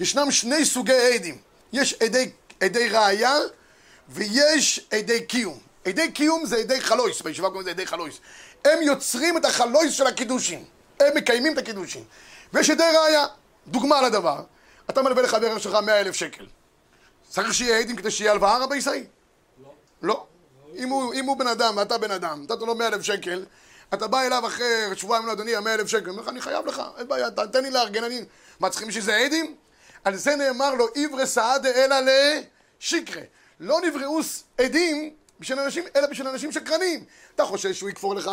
[0.00, 1.36] ישנם שני סוגי עדים.
[1.72, 3.36] יש עדי, עדי ראייה
[4.08, 5.58] ויש עדי קיום.
[5.84, 8.14] עדי קיום זה עדי חלויס, בישיבה קוראים לזה עדי חלויס.
[8.64, 10.64] הם יוצרים את החלויס של הקידושין.
[11.00, 12.02] הם מקיימים את הקידושין.
[12.52, 13.26] ויש עדי ראייה.
[13.66, 14.42] דוגמה לדבר,
[14.90, 16.46] אתה מלווה לחבר שלך מאה אלף שקל.
[17.28, 19.04] צריך שיהיה עדים כדי שיהיה הלוואה רבי ישראל?
[19.62, 19.72] לא.
[20.02, 20.26] לא.
[20.76, 23.44] אם הוא, אם הוא בן אדם ואתה בן אדם, נתת לו מאה אלף שקל,
[23.94, 26.66] אתה בא אליו אחרי שבועיים, לו, אדוני, המאה אלף שקל, הוא אומר לך, אני חייב
[26.66, 28.24] לך, אין בעיה, תן לי לארגן, אני...
[28.60, 29.54] מה, צריכים בשביל זה עדים?
[30.04, 33.22] על זה נאמר לו, עברי סעדה אלא לשקרה.
[33.60, 34.20] לא נבראו
[34.58, 37.04] עדים בשביל אנשים, אלא בשביל אנשים שקרנים.
[37.34, 38.30] אתה חושש שהוא יכפור לך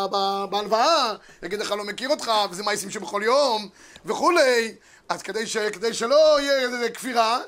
[0.50, 3.70] בהלוואה, יגיד לך לא מכיר אותך, וזה מעשים שבכל יום,
[4.06, 4.76] וכולי.
[5.10, 7.40] אז כדי, ש, כדי שלא יהיה איזה כפירה,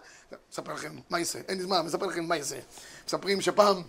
[0.53, 2.55] אספר לכם מה יעשה, אין לי זמן, מספר לכם מה יעשה.
[3.07, 3.81] מספרים שפעם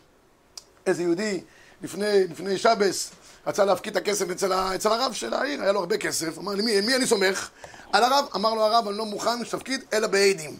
[0.86, 1.40] איזה יהודי
[1.82, 3.10] לפני, לפני שבס
[3.46, 6.52] רצה להפקיד את הכסף אצל, ה, אצל הרב של העיר, היה לו הרבה כסף, אמר
[6.52, 7.50] לי, מי, מי אני סומך?
[7.92, 10.56] על הרב, אמר לו הרב, אני לא מוכן שתפקיד אלא בעדים.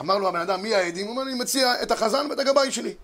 [0.00, 1.06] אמר לו הבן אדם, מי העדים?
[1.06, 2.94] הוא אומר, אני מציע את החזן ואת הגבאי שלי.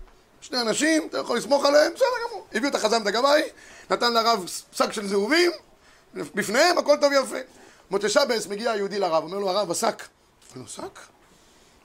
[0.41, 2.45] שני אנשים, אתה יכול לסמוך עליהם, בסדר גמור.
[2.53, 3.41] הביאו את החזן ואת הגבאי,
[3.89, 5.51] נתן לרב שק של זהובים,
[6.13, 7.37] בפניהם הכל טוב ויפה.
[7.91, 10.03] מוצא שבס מגיע היהודי לרב, אומר לו הרב, השק.
[10.55, 10.99] אומר לו, שק?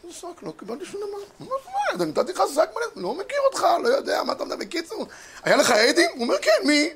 [0.05, 0.43] איזה שק?
[0.43, 1.19] לא קיבלתי שום דבר.
[1.41, 1.67] מה זאת
[1.97, 2.09] אומרת?
[2.19, 4.57] נתתי לך שק מלא, לא מכיר אותך, לא יודע, מה אתה מדבר?
[4.57, 5.07] בקיצור,
[5.43, 6.11] היה לך עדים?
[6.15, 6.91] הוא אומר, כן, מי?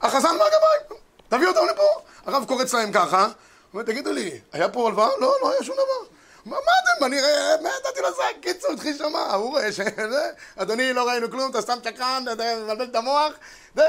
[0.00, 0.98] החזן והגבאי.
[1.28, 1.82] תביא אותם לפה.
[2.26, 3.32] הרב קורץ להם ככה, הוא
[3.72, 5.08] אומר, תגידו לי, היה פה הלוואה?
[5.20, 6.15] לא, לא היה שום דבר.
[6.46, 7.04] מה אתם?
[7.04, 8.36] אני רואה, מה נתתי לו שק?
[8.40, 9.80] קיצור, התחיל שמה, הוא רואה ש...
[10.10, 13.32] זה, אדוני, לא ראינו כלום, אתה סתם שקרן, אתה מבלבל את המוח,
[13.74, 13.82] זה,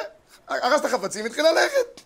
[0.47, 2.01] הרס את החפצים, התחיל ללכת.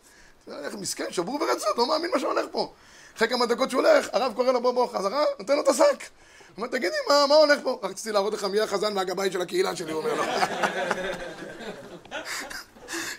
[0.46, 2.74] הולך מסכן, שבור ורצות, לא מאמין מה שהולך פה.
[3.18, 5.84] אחרי כמה דקות שהוא הולך, הרב קורא לו בוא בוא חזרה, נותן לו את השק.
[5.84, 7.80] הוא אומר, תגידי, מה, מה הולך פה?
[7.84, 10.24] רציתי להראות לך מי החזן והגבאי של הקהילה שלי, הוא אומר לו.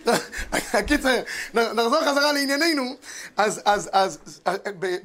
[0.88, 1.16] קיצר,
[1.54, 2.96] נחזור חזרה לענייננו.
[3.36, 3.60] אז,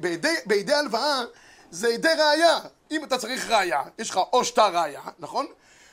[0.00, 1.22] בידי, בידי הלוואה
[1.70, 2.58] זה ידי ראייה.
[2.90, 5.46] אם אתה צריך ראייה, יש לך או שתה ראייה, נכון?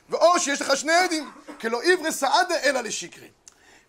[0.09, 3.27] ואו שיש לך שני עדים, כלא עברי סעדה אלא לשקרי.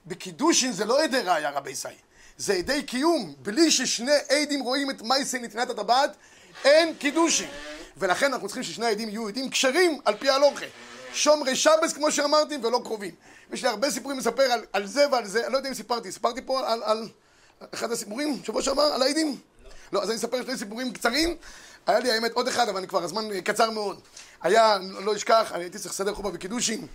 [0.07, 1.89] בקידושין זה לא עדי ראייה, רבי סי.
[2.37, 3.35] זה עדי קיום.
[3.39, 6.17] בלי ששני עדים רואים את מייסי נתינת הטבעת,
[6.65, 7.49] אין קידושין.
[7.97, 10.67] ולכן אנחנו צריכים ששני העדים יהיו עדים כשרים על פי הלוכה.
[11.13, 13.15] שומרי שבס, כמו שאמרתי, ולא קרובים.
[13.53, 16.13] יש לי הרבה סיפורים לספר על, על זה ועל זה, אני לא יודע אם סיפרתי.
[16.13, 17.09] סיפרתי פה על, על
[17.75, 19.39] אחד הסיפורים, שבוע שעבר, על העדים?
[19.93, 21.37] לא, אז אני אספר שני סיפורים קצרים.
[21.87, 24.01] היה לי האמת עוד אחד, אבל אני כבר, הזמן קצר מאוד.
[24.43, 26.87] היה, לא אשכח, אני הייתי צריך לסדר חובה בקידושין.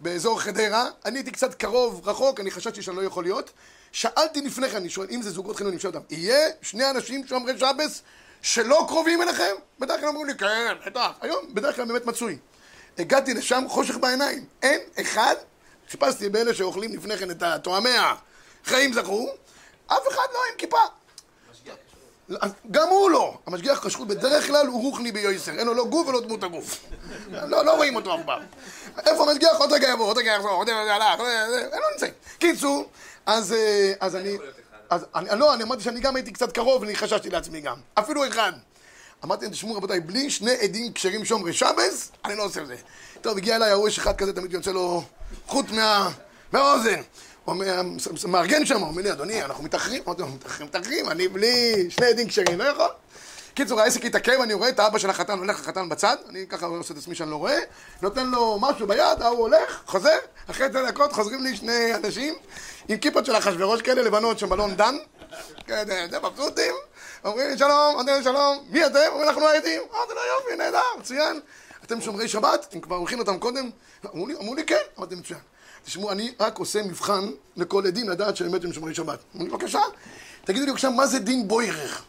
[0.00, 3.50] באזור חדרה, אני הייתי קצת קרוב, רחוק, אני חשבתי שאני לא יכול להיות.
[3.92, 7.58] שאלתי לפני כן, אני שואל, אם זה זוגות חילונים, שואל אותם, יהיה שני אנשים שומרי
[7.58, 8.02] שבס
[8.42, 9.54] שלא קרובים אליכם?
[9.78, 11.10] בדרך כלל אמרו לי, כן, בטח.
[11.20, 12.38] היום בדרך כלל באמת מצוי.
[12.98, 14.44] הגעתי לשם, חושך בעיניים.
[14.62, 15.34] אין אחד,
[15.90, 17.90] חיפשתי באלה שאוכלים לפני כן את התואמי
[18.64, 19.28] החיים זכו,
[19.86, 20.80] אף אחד לא עם כיפה.
[22.70, 23.38] גם הוא לא.
[23.46, 25.52] המשגיח כשרות בדרך כלל הוא רוחני ביועסר.
[25.52, 26.80] אין לו לא גוף ולא דמות הגוף.
[27.30, 28.42] לא, לא רואים אותו אף פעם.
[29.06, 29.56] איפה המשגיח?
[29.58, 32.12] עוד רגע יבוא, עוד רגע יחזור, עוד רגע הלך, אין לו נמצאים.
[32.38, 32.88] קיצור,
[33.26, 34.36] אז, אה, אז אני...
[34.90, 37.76] אז אני, לא, אני אמרתי שאני גם הייתי קצת קרוב, ואני חששתי לעצמי גם.
[37.94, 38.52] אפילו אחד.
[39.24, 42.76] אמרתי להם, תשמעו רבותיי, בלי שני עדים כשרים שומרי שבס, אני לא עושה את זה.
[43.20, 45.02] טוב, הגיע אליי ההוא, יש אחד כזה, תמיד יוצא לו
[45.46, 46.10] חוט מה...
[46.52, 47.00] מהאוזן.
[48.28, 50.02] מארגן שם, אומר לי, אדוני, אנחנו מתאחרים.
[50.06, 52.88] אמרתי לו, מתאחרים, מתאחרים, אני בלי שני עדים כשרים, לא יכול.
[53.54, 56.94] קיצור, העסק התעכב, אני רואה את האבא של החתן הולך לחתן בצד, אני ככה עושה
[56.94, 57.58] את עצמי שאני לא רואה,
[58.02, 60.18] נותן לו משהו ביד, ההוא הולך, חוזר,
[60.50, 62.34] אחרי עשר דקות חוזרים לי שני אנשים
[62.88, 64.96] עם כיפות של אחשוורוש כאלה לבנות של מלון דן,
[65.66, 66.74] כאלה, זה מבסוטים,
[67.24, 68.98] אומרים לי שלום, אומרים לי שלום, מי אתם?
[69.08, 71.40] אומרים אנחנו העדים, אמרתי לו יופי, נהדר, מצוין,
[71.84, 72.66] אתם שומרי שבת?
[72.68, 73.70] אתם כבר הולכים אותם קודם?
[74.14, 75.40] אמרו לי, אמרו לי כן, אמרתי מצוין.
[75.84, 79.18] תשמעו, אני רק עושה מבחן לכל עדים לדעת שבאמת הם שומרי שבת.
[79.34, 79.80] אמרו לי, בבקשה,
[80.44, 82.02] תגידו לי בבקשה, מה זה דין בוירך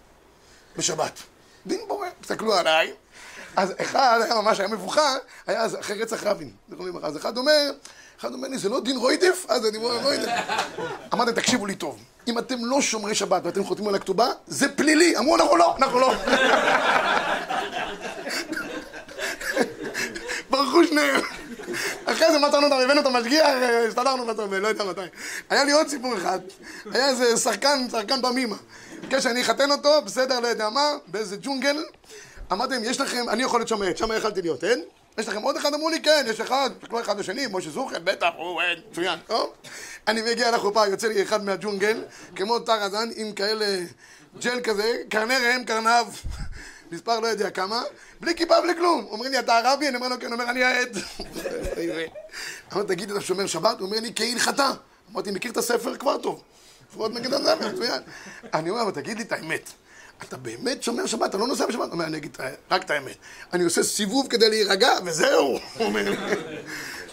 [0.78, 1.20] בשבת?
[1.68, 2.94] דין בוירך, תסתכלו עליי.
[3.56, 5.16] אז אחד היה ממש, היה מבוכה,
[5.48, 6.52] היה אז אחרי רצח רבין.
[7.04, 7.72] אז אחד אומר,
[8.20, 9.46] אחד אומר לי, זה לא דין רוידף?
[9.50, 10.30] אז אני אומר, רוידף.
[11.14, 15.18] אמרתי, תקשיבו לי טוב, אם אתם לא שומרי שבת ואתם חותמים על הכתובה, זה פלילי.
[15.18, 16.14] אמרו, אנחנו לא, אנחנו לא.
[20.50, 21.41] ברחו שניהם.
[22.06, 25.02] אחרי זה מצאנו אותם, הבאנו את המשגיח, אה, הסתדרנו בסוף, לא יודע מתי.
[25.50, 26.40] היה לי עוד סיפור אחד,
[26.92, 28.56] היה איזה שחקן, שחקן במימה.
[29.02, 31.84] ביקש שאני אחתן אותו, בסדר, לא יודע מה, באיזה ג'ונגל.
[32.52, 34.84] אמרתי להם, יש לכם, אני יכול להיות שם עד, שם יכלתי להיות, אין?
[35.18, 35.74] יש לכם עוד אחד?
[35.74, 39.54] אמרו לי, כן, יש אחד, כמו אחד לשני, משה זוכר, בטח, הוא מצוין, טוב?
[40.08, 42.04] אני מגיע לחופה, יוצא לי אחד מהג'ונגל,
[42.36, 43.80] כמו טראזן, עם כאלה
[44.40, 46.08] ג'ל כזה, קרני ראם, קרנב.
[46.92, 47.84] מספר לא יודע כמה,
[48.20, 49.06] בלי כיפה, בלי כלום.
[49.10, 49.88] אומרים לי, אתה ערבי?
[49.88, 50.98] אני אומר לו, כן, אומר, אני העד.
[52.74, 53.80] אמרתי, תגיד, אתה שומר שבת?
[53.80, 54.72] הוא אומר לי, כהלכתה.
[55.12, 55.98] אמרתי, מכיר את הספר?
[55.98, 56.42] כבר טוב.
[56.90, 58.02] לפחות נגד הספר, מצוין.
[58.54, 59.70] אני אומר, אבל תגיד לי את האמת.
[60.24, 61.82] אתה באמת שומר שבת, אתה לא נוסע בשבת?
[61.82, 62.38] הוא אומר, אני אגיד
[62.72, 63.16] רק את האמת.
[63.54, 65.48] אני עושה סיבוב כדי להירגע, וזהו.
[65.78, 66.14] הוא אומר.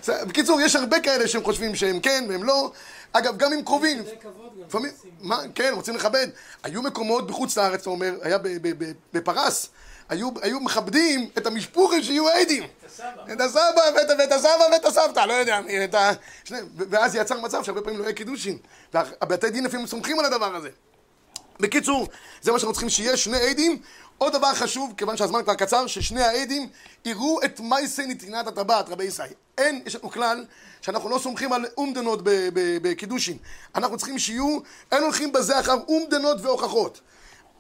[0.09, 2.73] בקיצור, יש הרבה כאלה שהם חושבים שהם כן והם לא.
[3.13, 4.03] אגב, גם עם קרובים.
[4.67, 4.91] לפעמים,
[5.21, 6.29] מה, כן, רוצים לכבד.
[6.63, 8.39] היו מקומות בחוץ לארץ, אתה אומר, היה
[9.13, 9.69] בפרס,
[10.09, 12.65] היו, היו מכבדים את המשפוחים שיהיו עדים.
[13.33, 16.11] את הסבא ואת, ואת הסבא ואת הסבתא, לא יודע, את ה...
[16.45, 18.59] שני, ואז יצר מצב שהרבה פעמים לא יהיה קידושין.
[18.95, 20.69] והבתי דין לפעמים סומכים על הדבר הזה.
[21.61, 22.09] בקיצור,
[22.43, 23.83] זה מה שאנחנו צריכים שיהיה, שני עדים.
[24.19, 26.69] עוד דבר חשוב, כיוון שהזמן כבר קצר, ששני העדים
[27.05, 29.33] יראו את מייסי נתינת הטבעת, רבי ישראל.
[29.59, 30.45] אין, יש לנו כלל
[30.81, 32.21] שאנחנו לא סומכים על אומדנות
[32.83, 33.37] בקידושין.
[33.75, 34.59] אנחנו צריכים שיהיו,
[34.93, 37.01] אין הולכים בזה אחר אומדנות והוכחות.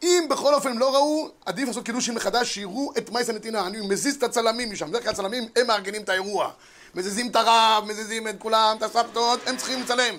[0.02, 3.66] אם בכל אופן לא ראו, עדיף לעשות קידושין מחדש, שיראו את מייס הנתינה.
[3.66, 6.50] אני מזיז את הצלמים משם, בדרך כלל הצלמים הם מארגנים את האירוע.
[6.94, 10.14] מזיזים את הרב, מזיזים את כולם, את הסבתות, הם צריכים לצלם.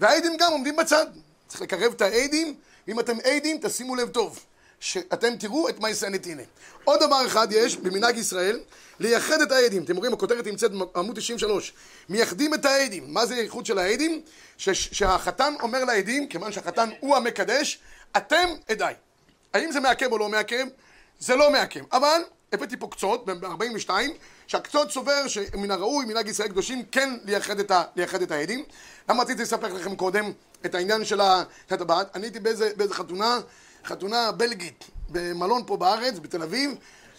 [0.00, 1.06] והעדים גם עומדים בצד.
[1.48, 2.54] צריך לקרב את העדים,
[2.88, 4.38] ואם אתם עדים, תשימו לב טוב,
[4.84, 6.42] שאתם תראו את מייס הנתינה.
[6.84, 8.60] עוד דבר אחד יש במנהג ישראל,
[9.00, 9.84] לייחד את העדים.
[9.84, 11.72] אתם רואים, הכותרת נמצאת בעמוד 93.
[12.08, 13.14] מייחדים את העדים.
[13.14, 14.22] מה זה הייחוד של העדים?
[14.58, 17.78] שהחתן אומר לעדים, כיוון שהחתן הוא המקדש,
[18.16, 18.94] אתם עדיי.
[19.54, 20.66] האם זה מעכב או לא מעכב?
[21.20, 21.84] זה לא מעכב.
[21.92, 22.20] אבל
[22.52, 23.90] הבאתי פה קצות, ב-42,
[24.46, 28.64] שהקצות סובר שמן הראוי, מנהג ישראל קדושים, כן לייחד את, ה, לייחד את העדים.
[29.08, 30.32] למה רציתי לספר לכם קודם
[30.66, 32.16] את העניין של הטבעת?
[32.16, 33.38] אני הייתי באיזה, באיזה חתונה,
[33.84, 36.74] חתונה בלגית, במלון פה בארץ, בתל אביב,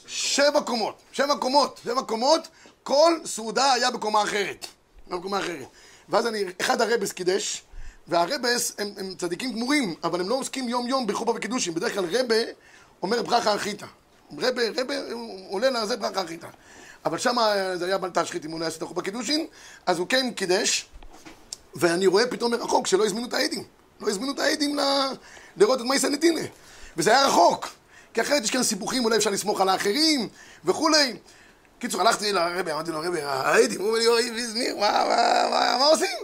[0.07, 2.47] שבע קומות, שבע קומות, שבע קומות,
[2.83, 4.65] כל סעודה היה בקומה אחרת.
[5.07, 5.67] בקומה אחרת.
[6.09, 7.63] ואז אני, אחד הרבס קידש,
[8.07, 11.73] והרבס הם, הם צדיקים גמורים, אבל הם לא עוסקים יום יום בחופה וקידושים.
[11.73, 12.35] בדרך כלל רבה
[13.01, 13.85] אומר ברכה אחיתא.
[14.37, 16.47] רבה, רבה, הוא עולה לזה ברכה אחיתא.
[17.05, 17.35] אבל שם
[17.75, 19.47] זה היה בל תשחית אם הוא לא יעשה את החופה קידושין,
[19.85, 20.85] אז הוא כן קידש,
[21.75, 23.63] ואני רואה פתאום מרחוק שלא הזמינו את העדים.
[24.01, 24.81] לא הזמינו את העדים ל...
[25.57, 26.41] לראות את מייסה נתינה.
[26.97, 27.67] וזה היה רחוק.
[28.13, 30.29] כי אחרת יש כאן סיפוחים, אולי אפשר לסמוך על האחרים
[30.65, 31.13] וכולי.
[31.79, 35.77] קיצור, הלכתי לרבי, אמרתי לו, רבי, העדים, הוא אומר לי, אוי, ויזניר, מה, מה, מה,
[35.79, 36.17] מה עושים?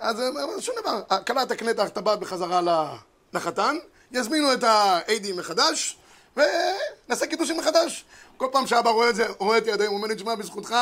[0.00, 1.02] אז אומר, שום דבר.
[1.10, 2.90] הכלה תקנה את הטבעת בחזרה
[3.32, 3.76] לחתן,
[4.12, 5.96] יזמינו את העדים מחדש,
[6.36, 8.04] ונעשה קידושים מחדש.
[8.36, 10.74] כל פעם שאבא רואה את זה, רואה אותי עד היום, הוא אומר לי, תשמע, בזכותך,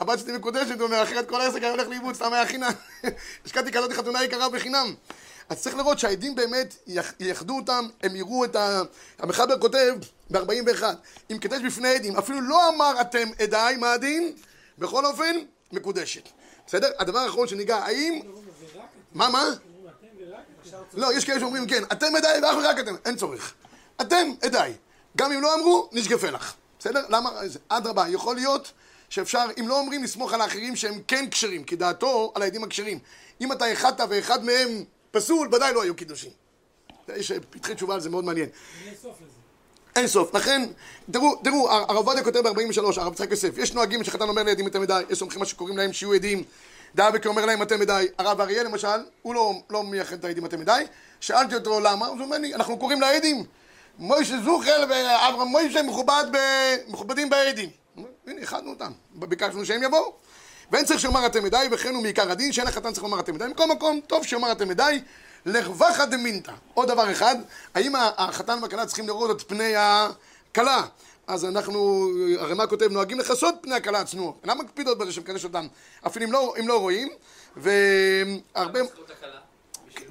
[0.00, 2.72] הבת שלי מקודשת, הוא אומר, אחרת כל העסק היה הולך לאיבוד, סתם היה חינם.
[3.44, 4.94] השקעתי כזאת חתונה יקרה בחינם.
[5.48, 8.82] אז צריך לראות שהעדים באמת יח- ייחדו אותם, הם יראו את ה...
[9.18, 9.94] המחבר כותב
[10.30, 10.82] ב-41,
[11.30, 14.32] אם קידש בפני עדים, אפילו לא אמר אתם עדיי, מה הדין?
[14.78, 15.36] בכל אופן,
[15.72, 16.28] מקודשת.
[16.66, 16.88] בסדר?
[16.98, 18.20] הדבר האחרון שניגע, האם...
[19.14, 19.44] מה, מה?
[20.94, 22.94] לא, יש כאלה שאומרים, כן, אתם עדיי ואך ורק אתם.
[23.04, 23.54] אין צורך.
[24.00, 24.74] אתם עדיי.
[25.16, 26.54] גם אם לא אמרו, נשגפה לך.
[26.78, 27.04] בסדר?
[27.08, 27.48] למה?
[27.48, 28.72] זה- אדרבה, יכול להיות
[29.08, 32.98] שאפשר, אם לא אומרים, לסמוך על האחרים שהם כן כשרים, כי דעתו על העדים הכשרים.
[33.40, 34.84] אם אתה החלטת ואחד מהם
[35.16, 36.30] פסול, ודאי לא היו קידושים.
[37.16, 38.48] יש פתחי תשובה על זה מאוד מעניין.
[39.96, 40.34] אין סוף.
[40.34, 40.62] לכן,
[41.10, 44.66] תראו, תראו, הר- הרב עובדיה כותב ב-43, הרב יצחק יוסף, יש נוהגים שחתן אומר לעדים
[44.66, 46.44] אתם עדיי, יש סומכים מה שקוראים להם שיהיו עדים,
[47.14, 48.08] וכי אומר להם אתם עדיי.
[48.18, 48.88] הרב אריה למשל,
[49.22, 50.86] הוא לא, לא מייחד את העדים אתם עדיי,
[51.20, 53.44] שאלתי אותו למה, הוא אומר לי, אנחנו קוראים לעדים,
[53.98, 56.36] מוישה זוחל ואברהם מוישה מכובד ב...
[56.88, 57.70] מכובדים בעדים.
[58.26, 60.12] הנה, איחדנו אותם, ביקשנו שהם יבואו.
[60.72, 63.48] ואין צריך שיאמר אתם עדיי, וכן הוא מעיקר הדין, שאין החתן צריך לומר אתם עדיי.
[63.48, 65.02] מכל מקום, טוב שיאמר אתם עדיי,
[65.46, 66.52] לרווחא דמינתא.
[66.74, 67.36] עוד דבר אחד,
[67.74, 70.82] האם החתן והכלה צריכים לראות את פני הכלה?
[71.26, 74.40] אז אנחנו, הרמ"א כותב, נוהגים לכסות פני הכלה הצנועות.
[74.42, 75.66] אינם מקפידות בזה שמקדש אותם,
[76.06, 77.08] אפילו אם לא, אם לא רואים,
[77.56, 78.80] והרבה...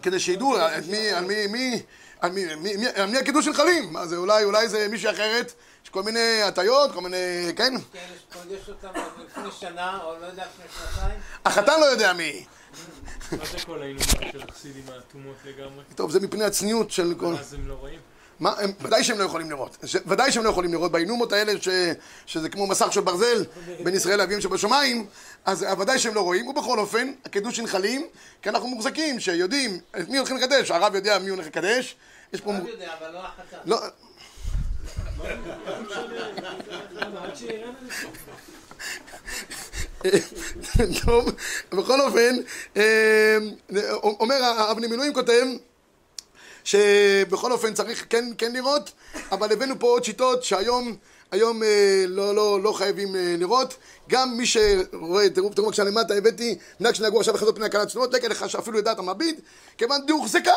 [0.02, 1.82] כדי שידעו על מי, על מי, מי,
[2.20, 2.76] על מי, מי,
[3.08, 3.94] מי, הקידוש של חלים?
[3.94, 5.54] מה זה, אולי, אולי זה מישהי אחרת,
[5.86, 7.18] יש כל מיני הטיות, כל מיני,
[7.56, 7.74] כן?
[7.94, 8.00] כן,
[8.50, 8.88] יש אותם
[9.26, 11.20] לפני שנה, או לא יודע, לפני שנתיים.
[11.46, 12.46] החתן לא יודע מי.
[13.32, 15.84] מה זה כל האינומים של החסידים האטומות לגמרי?
[15.96, 17.36] טוב, זה מפני הצניעות של כל...
[17.40, 18.00] אז הם לא רואים?
[18.40, 19.78] מה, הם, ודאי שהם לא יכולים לראות.
[19.86, 20.92] ש, ודאי שהם לא יכולים לראות.
[20.92, 21.70] באינומות האלה, ש,
[22.26, 23.46] שזה כמו מסך של ברזל
[23.84, 25.06] בין ישראל לאביהם שבשמיים,
[25.46, 26.48] אז ודאי שהם לא רואים.
[26.48, 28.08] ובכל אופן, הקידושין חלים,
[28.42, 30.72] כי אנחנו מוחזקים, שיודעים את מי הולכים לקדש.
[30.72, 31.96] הרב יודע מי הולך לקדש.
[32.34, 32.54] יש פה...
[32.54, 33.58] הרב מ- יודע, אבל לא החתן.
[33.66, 33.92] לא, למה, עד
[34.96, 35.05] שיראה לנו
[41.06, 41.32] טוב,
[41.72, 42.36] בכל אופן,
[42.78, 43.38] אה,
[44.04, 44.36] אומר
[44.72, 45.46] אבני מילואים כותב
[46.64, 48.92] שבכל אופן צריך כן, כן לראות,
[49.32, 50.96] אבל הבאנו פה עוד שיטות שהיום
[51.32, 53.76] היום אה, לא, לא, לא חייבים אה, לראות.
[54.10, 58.14] גם מי שרואה, תראו, תראו בבקשה למטה, הבאתי מנהג שנהגו עכשיו לחזות פני הקלת צנועות,
[58.14, 59.40] לקט לך שאפילו ידעת המביט,
[59.78, 60.54] כיוון דהוחזקה,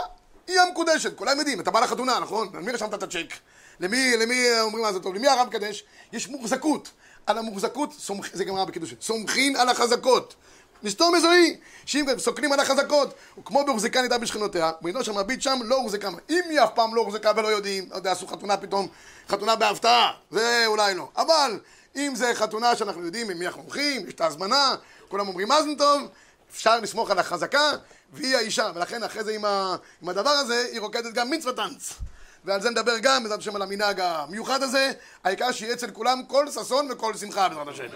[0.46, 2.48] היא המקודשת, כולם יודעים, אתה בא לחתונה, נכון?
[2.54, 3.32] למי רשמת את הצ'ק?
[3.80, 5.14] למי, למי אומרים מה זה טוב?
[5.14, 5.84] למי הרב מקדש?
[6.12, 6.90] יש מוחזקות.
[7.26, 8.30] על המוחזקות, סומכ...
[8.32, 10.34] זה גמרא בקידושין, סומכין על החזקות.
[10.82, 11.56] מסתור מזוהי,
[11.86, 13.14] שאם סוקנים על החזקות,
[13.44, 17.00] כמו בהוחזקה נידה בשכנותיה, בעידו של מביט שם לא הוחזקה, אם היא אף פעם לא
[17.00, 18.88] הוחזקה ולא יודעים, לא יודע, עשו חתונה פתאום,
[19.28, 21.58] חתונה בהפתעה, זה אולי לא, אבל
[21.96, 24.74] אם זה חתונה שאנחנו יודעים עם מי אנחנו הולכים, יש את ההזמנה,
[25.08, 26.02] כולם אומרים מזל טוב,
[26.50, 27.72] אפשר לסמוך על החזקה,
[28.12, 29.76] והיא האישה, ולכן אחרי זה עם, ה...
[30.02, 31.92] עם הדבר הזה, היא רוקדת גם מצוות טנץ.
[32.48, 34.92] ועל זה נדבר גם, בעזרת השם, על המנהג המיוחד הזה,
[35.24, 37.86] העיקר שיהיה אצל כולם כל ששון וכל שמחה, בעזרת השם.